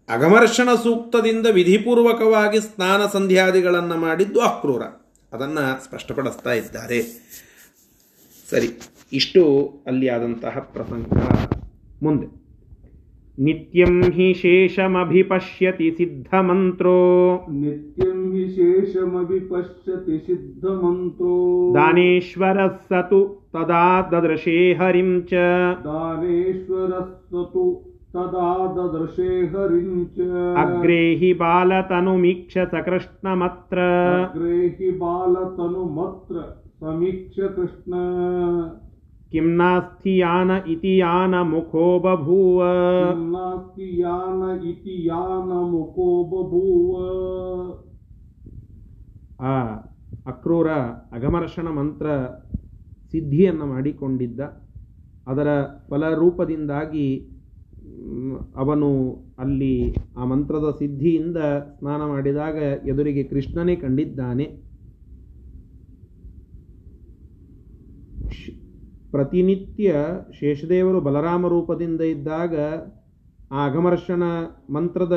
ಅಗಮರ್ಷಣ 0.08 0.74
ಸೂಕ್ತದಿಂದ 0.74 1.46
ವಿಧಿಪೂರ್ವಕವಾಗಿ 1.52 2.60
ಸ್ನಾನ 2.60 3.00
ಸಂಧ್ಯಾದಿಗಳನ್ನು 3.12 3.96
ಮಾಡಿದ್ದು 3.96 4.40
ಅಕ್ರೂರ. 4.40 4.82
ಅದನ್ನು 5.32 5.84
ಸ್ಪಷ್ಟಪಡಿಸ್ತಾ 5.84 6.52
ಇದ್ದಾರೆ. 6.52 7.02
ಸರಿ 8.50 8.68
ಇಷ್ಟು 9.12 9.72
ಅಲ್ಲಿ 9.86 10.08
ಆದಂತಹ 10.08 10.68
ಪ್ರಸಂಗ 10.72 11.06
ಮುಂದೆ. 12.02 12.44
ನಿತ್ಯಂ 13.38 14.02
ಹಿ 14.02 14.34
ಶೇಷಮಭಿಪಶ್ಯತಿ 14.34 15.90
ಸಿದ್ಧಮಂತ್ರೋ 15.90 17.40
ನಿತ್ಯಂ 17.50 18.32
ಹಿ 18.32 18.54
ಶೇಷಮಭಿಪಶ್ಯತಿ 18.54 20.26
ಸಿದ್ಧಮಂತ್ರೋ 20.26 21.74
ದಾನೇಶ್ವರ 21.74 22.66
ಸತು 22.66 23.50
ತದಾ 23.52 24.02
ದದೃಶೇ 24.02 24.74
ಹರಿಂ 24.74 25.22
ಚ. 25.22 25.34
ದಾನೇಶ್ವರಸತು 25.84 27.93
तदा 28.13 28.45
ददर्शे 28.75 29.31
हरिं 29.51 29.87
च 30.09 30.17
ಅಗ್ರೇ 30.61 31.01
ಹಿ 31.19 31.29
ಬಾಲತನುಮೀಕ್ಷ 31.41 32.55
ಸಕೃಷ್ಣಮತ್ರ 32.71 33.77
अग्रे 34.19 34.55
हि 34.77 34.89
बालतनुमत्र 35.01 36.35
समीक्ष्य 36.79 37.41
कृष्ण 37.55 37.91
ಕಿಂ 39.31 39.47
ನಾಸ್ತಿ 39.57 40.13
ಯಾನ 40.19 40.51
ಇತಿ 40.73 40.93
ಯಾನ 40.99 41.33
ಮುಖೋ 41.51 41.83
ಬಭೂವ 42.05 42.59
किं 43.01 43.25
नास्ति 43.33 43.87
यान 43.99 44.39
इति 44.71 44.95
यानमुखो 45.09 46.07
बभूव 46.31 46.89
ಆ 49.39 49.53
ಅಕ್ರೂರ 50.25 50.69
ಅಗಮರ್ಷಣ 51.17 51.67
ಮಂತ್ರ 51.75 52.07
ಸಿದ್ಧಿಯನ್ನು 53.13 53.65
ಮಾಡಿಕೊಂಡಿದ್ದ 53.67 54.41
ಅದರ 55.27 55.49
ಫಲರೂಪದಿಂದಾಗಿ 55.89 57.05
ಮ್, 57.17 57.32
ಅವನು 58.56 58.88
ಅಲ್ಲಿ 59.38 59.74
ಆ 60.18 60.24
ಮಂತ್ರದ 60.24 60.68
ಸಿದ್ಧಿಯಿಂದ 60.78 61.38
ಸ್ನಾನ 61.76 62.00
ಮಾಡಿದಾಗ 62.12 62.56
ಎದುರಿಗೆ 62.86 63.22
ಕೃಷ್ಣನೇ 63.22 63.74
ಕಂಡಿದ್ದಾನೆ. 63.76 64.46
ಪ್ರತಿನಿತ್ಯ 69.12 69.88
ಶೇಷದೇವರು 70.38 71.00
ಬಲರಾಮ 71.00 71.48
ರೂಪದಿಂದ 71.48 72.02
ಇದ್ದಾಗ 72.14 72.54
ಆ 73.52 73.58
ಅಗಮರ್ಷಣ 73.66 74.22
ಮಂತ್ರದ 74.70 75.16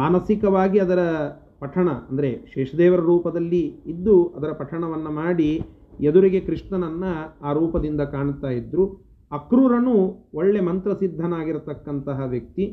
ಮಾನಸಿಕವಾಗಿ 0.00 0.78
ಅದರ 0.78 1.00
ಪಠಣ, 1.60 1.88
ಅಂದರೆ 2.10 2.30
ಶೇಷದೇವರ 2.54 3.00
ರೂಪದಲ್ಲಿ 3.10 3.62
ಇದ್ದು 3.92 4.16
ಅದರ 4.36 4.50
ಪಠಣವನ್ನು 4.52 5.10
ಮಾಡಿ 5.12 5.50
ಎದುರಿಗೆ 6.00 6.40
ಕೃಷ್ಣನನ್ನು 6.40 7.12
ಆ 7.46 7.52
ರೂಪದಿಂದ 7.52 8.02
ಕಾಣ್ತಾ 8.14 8.50
ಇದ್ದರು 8.50 8.84
ಅಕ್ರೂರನು 9.32 9.94
ಒಳ್ಳೆ 10.34 10.60
ಮಂತ್ರಸಿದ್ಧನಾಗಿರತಕ್ಕಂತಹ 10.60 12.20
ವ್ಯಕ್ತಿ 12.26 12.64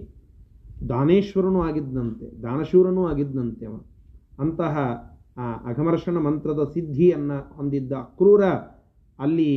ದಾನೇಶ್ವರನೂ 0.89 1.61
ಆಗಿದ್ದಂತೆ, 1.61 2.41
ದಾನಶೂರನೂ 2.41 3.07
ಆಗಿದ್ದಂತೆ 3.07 3.65
ಅವನು. 3.65 3.85
ಅಂತಹ 4.39 4.75
ಅಘಮರ್ಷಣ 5.65 6.17
ಮಂತ್ರದ 6.17 6.63
ಸಿದ್ಧಿಯನ್ನು 6.73 7.55
ಹೊಂದಿದ್ದ 7.55 7.91
ಅಕ್ರೂರ 7.93 8.43
ಅಲ್ಲಿ 9.19 9.51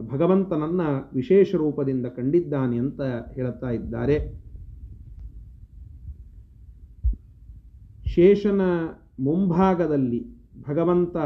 ಭಗವಂತನನ್ನ 0.00 0.80
ವಿಶೇಷ 1.14 1.54
ರೂಪದಿಂದ 1.54 2.06
ಕಂಡಿದ್ದಾನೆ 2.06 2.76
ಅಂತ 2.78 3.00
ಹೇಳುತ್ತಾ 3.34 3.70
ಇದ್ದಾರೆ. 3.70 4.16
ಶೇಷನ 8.06 8.62
ಮುಂಭಾಗದಲ್ಲಿ 9.20 10.20
ಭಗವಂತ 10.68 11.16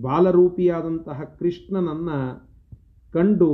ಬಾಲರೂಪಿಯಾದಂತಹ 0.00 1.22
ಕೃಷ್ಣನನ್ನು 1.38 2.18
ಕಂಡು 3.14 3.50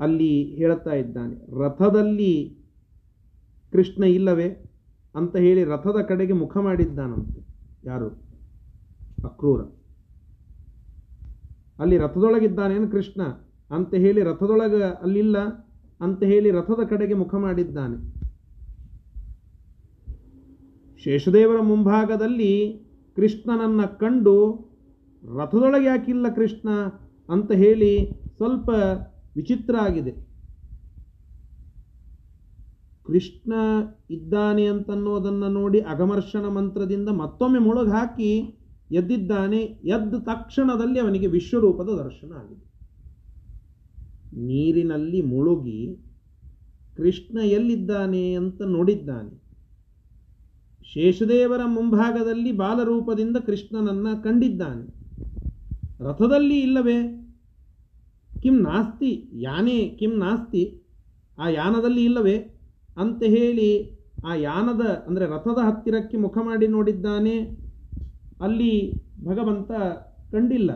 ಅಲ್ಲಿ 0.00 0.44
ಹೇಳುತ್ತಾ 0.44 0.90
ಇದ್ದಾನೆ, 0.90 1.62
ರಥದಲ್ಲಿ 1.62 2.58
ಕೃಷ್ಣ 3.72 4.04
ಇಲ್ಲವೇ? 4.04 4.64
ಅಂತ 5.14 5.36
ಹೇಳಿ 5.36 5.64
ರಥದ 5.64 5.96
ಕಡೆಗೆ 6.08 6.32
ಮುಖ 6.32 6.56
ಮಾಡಿದ್ದಾನಂತೆ. 6.56 7.46
ಯಾರು? 7.84 8.08
ಅಕ್ರೂರ. 9.24 9.60
ಅಲ್ಲಿ 11.78 11.98
ರಥದೊಳಗಿದ್ದಾನೇನು 11.98 12.88
ಕೃಷ್ಣ? 12.88 13.22
ಅಂತ 13.74 13.94
ಹೇಳಿ 13.94 14.22
ರಥದೊಳಗೆ 14.22 15.02
ಅಲ್ಲಿಲ್ಲ 15.02 15.38
ಅಂತ 16.00 16.22
ಹೇಳಿ 16.22 16.50
ರಥದ 16.50 16.86
ಕಡೆಗೆ 16.90 17.14
ಮುಖ 17.14 17.34
ಮಾಡಿದ್ದಾನೆ. 17.34 18.20
ಶೇಷದೇವರ 21.04 21.60
ಮುಂಭಾಗದಲ್ಲಿ 21.60 22.82
ಕೃಷ್ಣನನ್ನು 23.16 23.98
ಕಂಡು 23.98 24.68
ರಥದೊಳಗೆ 25.38 25.86
ಯಾಕಿಲ್ಲ 25.86 26.34
ಕೃಷ್ಣ? 26.34 26.68
ಅಂತ 27.28 27.52
ಹೇಳಿ 27.52 28.20
ಸ್ವಲ್ಪ 28.36 28.70
ವಿಚಿತ್ರ 29.36 29.76
ಆಗಿದೆ. 29.76 30.30
ಕೃಷ್ಣ 33.06 33.52
ಇದ್ದಾನೆ 34.10 34.66
ಅಂತನ್ನೋದನ್ನು 34.66 35.48
ನೋಡಿ 35.48 35.80
ಅಗಮರ್ಷಣ 35.80 36.48
ಮಂತ್ರದಿಂದ 36.48 37.08
ಮತ್ತೊಮ್ಮೆ 37.08 37.58
ಮುಳುಗಿ 37.58 37.90
ಹಾಕಿ 37.90 38.56
ಎದ್ದಿದ್ದಾನೆ, 38.90 39.62
ಎದ್ದ 39.62 40.14
ತಕ್ಷಣದಲ್ಲಿ 40.14 40.98
ಅವನಿಗೆ 40.98 41.26
ವಿಶ್ವರೂಪದ 41.26 42.02
ದರ್ಶನ 42.02 42.32
ಆಗಿದೆ. 42.32 42.70
ನೀರಿನಲ್ಲಿ 44.32 45.20
ಮುಳುಗಿ 45.22 45.96
ಕೃಷ್ಣ 46.96 47.38
ಎಲ್ಲಿದ್ದಾನೆ 47.38 48.34
ಅಂತ 48.34 48.62
ನೋಡಿದ್ದಾನೆ. 48.62 49.40
ಶೇಷದೇವರ 50.82 51.64
ಮುಂಭಾಗದಲ್ಲಿ 51.64 52.52
ಬಾಲರೂಪದಿಂದ 52.52 53.36
ಕೃಷ್ಣನನ್ನು 53.36 54.22
ಕಂಡಿದ್ದಾನೆ. 54.22 55.00
ರಥದಲ್ಲಿ 56.00 56.60
ಇಲ್ಲವೇ? 56.60 57.19
ಕಿಂ 58.42 58.60
ನಾಸ್ತಿ, 58.60 59.30
ಯಾನೇ 59.32 59.88
ಕಿಂ 59.98 60.18
ನಾಸ್ತಿ, 60.18 60.82
ಆ 61.38 61.48
ಯಾನದಲ್ಲಿ 61.48 62.04
ಇಲ್ಲವೇ? 62.04 62.36
ಅಂತ 62.96 63.22
ಹೇಳಿ 63.22 63.70
ಆ 64.24 64.34
ಯಾನದ, 64.34 64.80
ಅಂದರೆ 65.06 65.26
ರಥದ 65.26 65.58
ಹತ್ತಿರಕ್ಕೆ 65.62 66.16
ಮುಖ 66.16 66.38
ಮಾಡಿ 66.42 66.66
ನೋಡಿದ್ದಾನೆ, 66.66 67.36
ಅಲ್ಲಿ 68.40 69.02
ಭಗವಂತ 69.24 69.70
ಕಂಡಿಲ್ಲ. 70.32 70.70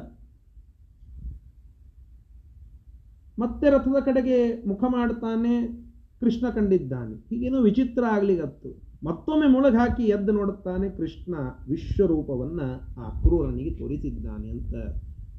ಮತ್ತೆ 3.39 3.71
ರಥದ 3.71 4.05
ಕಡೆಗೆ 4.05 4.69
ಮುಖ 4.69 4.85
ಮಾಡ್ತಾನೆ, 4.89 5.85
ಕೃಷ್ಣ 6.21 6.51
ಕಂಡಿದ್ದಾನೆ. 6.51 7.15
ಹೀಗೇನೋ 7.15 7.61
ವಿಚಿತ್ರ 7.61 8.05
ಆಗ್ಲಿಗತ್ತು 8.11 8.85
ಮತ್ತೊಮ್ಮೆ 9.05 9.47
ಮುಳುಗಾಕಿ 9.49 10.03
ಎದ್ದು 10.03 10.33
ನೋಡುತ್ತಾನೆ 10.33 10.91
ಕೃಷ್ಣ 10.91 11.35
ವಿಶ್ವರೂಪವನ್ನು 11.69 12.69
ಆ 13.03 13.09
ಕ್ರೂರನಿಗೆ 13.21 13.71
ತೋರಿಸಿದ್ದಾನೆ 13.71 14.51
ಅಂತ 14.51 14.75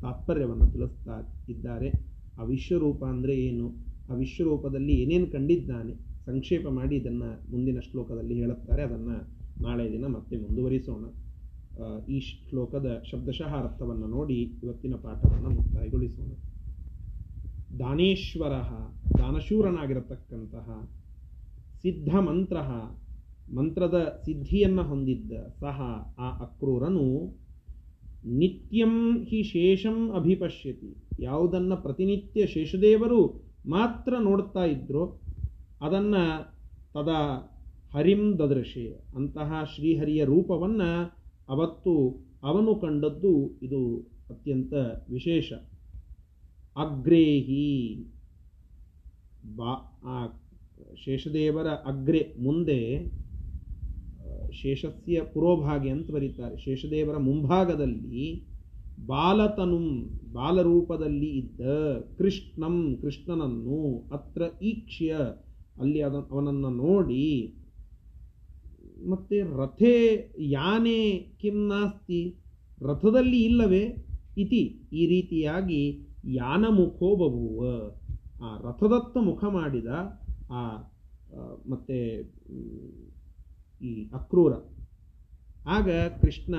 ತಾತ್ಪರ್ಯವನ್ನು 0.02 0.68
ತಿಳಿಸ್ತಾ 0.72 1.16
ಇದ್ದಾರೆ. 1.50 2.15
ಆ 2.40 2.44
ವಿಶ್ವರೂಪ 2.44 3.06
ಅಂದರೆ 3.06 3.36
ಏನು? 3.36 3.68
ಆ 4.10 4.14
ವಿಶ್ವರೂಪದಲ್ಲಿ 4.14 4.94
ಏನೇನು 4.94 5.28
ಕಂಡಿದ್ದಾನೆ? 5.28 5.94
ಸಂಕ್ಷೇಪ 6.26 6.68
ಮಾಡಿ 6.68 6.96
ಇದನ್ನು 6.96 7.52
ಮುಂದಿನ 7.52 7.80
ಶ್ಲೋಕದಲ್ಲಿ 7.80 8.36
ಹೇಳುತ್ತಾರೆ. 8.36 8.84
ಅದನ್ನು 8.84 9.18
ನಾಳೆ 9.64 9.92
ದಿನ 9.92 10.06
ಮತ್ತೆ 10.06 10.38
ಮುಂದುವರಿಸೋಣ. 10.38 11.06
ಈ 12.10 12.20
ಶ್ಲೋಕದ 12.20 13.02
ಶಬ್ದಶಃ 13.12 13.54
ಅರ್ಥವನ್ನು 13.64 14.08
ನೋಡಿ 14.08 14.34
ಇವತ್ತಿನ 14.64 14.96
ಪಾಠವನ್ನು 14.96 15.50
ಮುಕ್ತಾಯಗೊಳಿಸೋಣ. 15.50 16.32
ದಾನೇಶ್ವರ, 17.80 18.54
ದಾನಶೂರನಾಗಿರತಕ್ಕಂತಹ 19.18 20.90
ಸಿದ್ಧ 21.82 22.16
ಮಂತ್ರ 22.16 22.58
ಮಂತ್ರದ 23.56 24.22
ಸಿದ್ಧಿಯನ್ನು 24.26 24.84
ಹೊಂದಿದ್ದ 24.84 25.32
ಸಹ 25.60 25.82
ಆ 26.20 26.30
ಅಕ್ರೂರನು 26.38 27.06
ನಿತ್ಯಂ 28.26 29.24
ಹಿ 29.24 29.44
ಶೇಷಂ 29.44 30.12
ಅಭಿಪಶ್ಯತಿ. 30.16 30.96
ಯಾವುದನ್ನು 31.20 31.78
ಪ್ರತಿನಿತ್ಯ 31.78 32.48
ಶೇಷದೇವರು 32.48 33.44
ಮಾತ್ರ 33.66 34.14
ನೋಡ್ತಾ 34.20 34.66
ಇದ್ರೋ, 34.66 35.22
ಅದನ್ನು 35.82 36.56
ತದಾ 36.94 37.52
ಹರಿಂ 37.94 38.40
ದದೃಶೆ. 38.40 39.00
ಅಂತಹ 39.16 39.64
ಶ್ರೀಹರಿಯ 39.76 40.24
ರೂಪವನ್ನು 40.24 41.18
ಅವತ್ತು 41.50 42.26
ಅವನು 42.44 42.76
ಕಂಡದ್ದು 42.76 43.60
ಇದು 43.64 44.12
ಅತ್ಯಂತ 44.30 44.74
ವಿಶೇಷ. 45.10 45.54
ಅಗ್ರೇಹಿ 46.78 47.96
ಬಾ 49.56 50.02
ಆ 50.04 50.28
ಶೇಷದೇವರ 50.96 51.68
ಅಗ್ರೆ 51.68 52.36
ಮುಂದೆ 52.44 53.12
ಶೇಷಸ್ಯ 54.62 55.22
ಪುರೋಭಾಗೆ 55.34 55.90
ಅಂತ 55.90 56.12
ಬರೀತಾರೆ. 56.12 56.58
ಶೇಷದೇವರ 56.58 57.18
ಮುಂಭಾಗದಲ್ಲಿ 57.18 58.28
ಬಾಲತನುಂ, 59.06 59.88
ಬಾಲರೂಪದಲ್ಲಿ 60.34 61.30
ಇದ್ದ 61.32 61.62
ಕೃಷ್ಣಂ, 62.18 62.78
ಕೃಷ್ಣನನ್ನು 63.02 63.80
ಅತ್ರ 64.14 64.42
ಈಕ್ಷ್ಯ. 64.62 65.12
ಅಲ್ಲಿ 65.82 66.02
ಅದ, 66.02 66.16
ಅವನನ್ನು 66.32 66.70
ನೋಡಿ 66.70 67.26
ಮತ್ತು 69.08 69.38
ರಥೇ 69.58 69.96
ಯಾನೆ 70.40 71.00
ಕಿಂ 71.42 71.58
ನಾಸ್ತಿ, 71.68 72.22
ರಥದಲ್ಲಿ 72.82 73.40
ಇಲ್ಲವೇ? 73.44 73.84
ಇತಿ, 74.38 74.62
ಈ 74.94 75.04
ರೀತಿಯಾಗಿ 75.08 75.82
ಯಾನಮುಖೋ 76.34 77.10
ಬಭುವ 77.16 77.60
ಆ 78.42 78.50
ರಥದತ್ತ 78.58 79.18
ಮುಖ 79.22 79.44
ಮಾಡಿದ 79.44 79.90
ಆ, 80.52 80.62
ಮತ್ತು 81.70 81.98
ಈ 83.82 84.10
ಅಕ್ರೂರ. 84.14 84.54
ಆಗ 85.68 85.90
ಕೃಷ್ಣ 86.22 86.56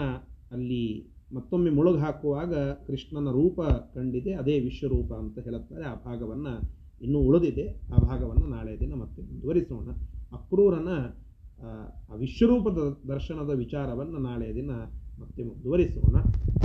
ಅಲ್ಲಿ 0.52 1.16
ಮತ್ತೊಮ್ಮೆ 1.34 1.70
ಮುಳುಗು 1.70 1.98
ಹಾಕುವಾಗ 1.98 2.54
ಕೃಷ್ಣನ 2.72 3.30
ರೂಪ 3.30 3.60
ಕಂಡಿದೆ 3.94 4.34
ಅದೇ 4.34 4.58
ವಿಶ್ವರೂಪ 4.58 5.12
ಅಂತ 5.12 5.38
ಹೇಳುತ್ತಾರೆ. 5.38 5.84
ಆ 5.84 5.94
ಭಾಗವನ್ನು 5.94 6.76
ಇನ್ನೂ 7.02 7.18
ಉಳಿದಿದೆ. 7.18 7.80
ಆ 7.92 7.96
ಭಾಗವನ್ನು 7.96 8.46
ನಾಳೆ 8.46 8.80
ದಿನ 8.80 8.94
ಮತ್ತೆ 8.94 9.22
ಮುಂದುವರಿಸೋಣ. 9.22 9.90
ಅಕ್ರೂರನ 10.32 10.88
ಆ, 11.62 12.14
ವಿಶ್ವರೂಪದ 12.14 13.08
ದರ್ಶನದ 13.08 13.50
ವಿಚಾರವನ್ನು 13.50 14.18
ನಾಳೆ 14.18 14.54
ದಿನ 14.54 14.70
ಮತ್ತೆ 15.18 15.42
ಮುಂದುವರಿಸೋಣ. 15.42 16.20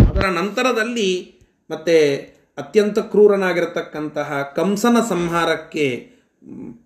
ಅದರ 0.09 0.27
ನಂತರದಲ್ಲಿ 0.27 1.39
ಮತ್ತೆ 1.71 2.15
ಅತ್ಯಂತ 2.57 2.99
ಕ್ರೂರನಾಗಿರತಕ್ಕಂತಹ 2.99 4.53
ಕಂಸನ 4.55 4.97
ಸಂಹಾರಕ್ಕೆ 5.09 6.09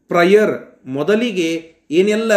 ಪ್ರಯರ್ 0.07 0.87
ಮೊದಲಿಗೆ 0.87 1.75
ಏನೆಲ್ಲ 1.91 2.31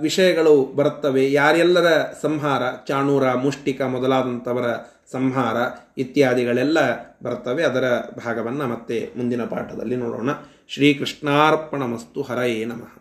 ವಿಷಯಗಳು 0.00 0.72
ಬರುತ್ತವೆ. 0.76 1.32
ಯಾರೆಲ್ಲರ 1.32 1.86
ಸಂಹಾರ? 2.22 2.62
ಚಾಣೂರ, 2.88 3.32
ಮುಷ್ಟಿಕ 3.32 3.82
ಮೊದಲಾದಂಥವರ 3.82 4.66
ಸಂಹಾರ 5.12 5.56
ಇತ್ಯಾದಿಗಳೆಲ್ಲ 5.98 6.78
ಬರ್ತವೆ 7.22 7.62
ಅದರ 7.62 7.98
ಭಾಗವನ್ನು 8.26 8.66
ಮತ್ತೆ 8.66 9.10
ಮುಂದಿನ 9.16 9.44
ಪಾಠದಲ್ಲಿ 9.44 9.96
ನೋಡೋಣ. 9.96 10.30
ಶ್ರೀಕೃಷ್ಣಾರ್ಪಣಮಸ್ತು 10.68 12.22
ಹರಯೇ 12.22 12.64
ನಮಃ. 12.64 12.99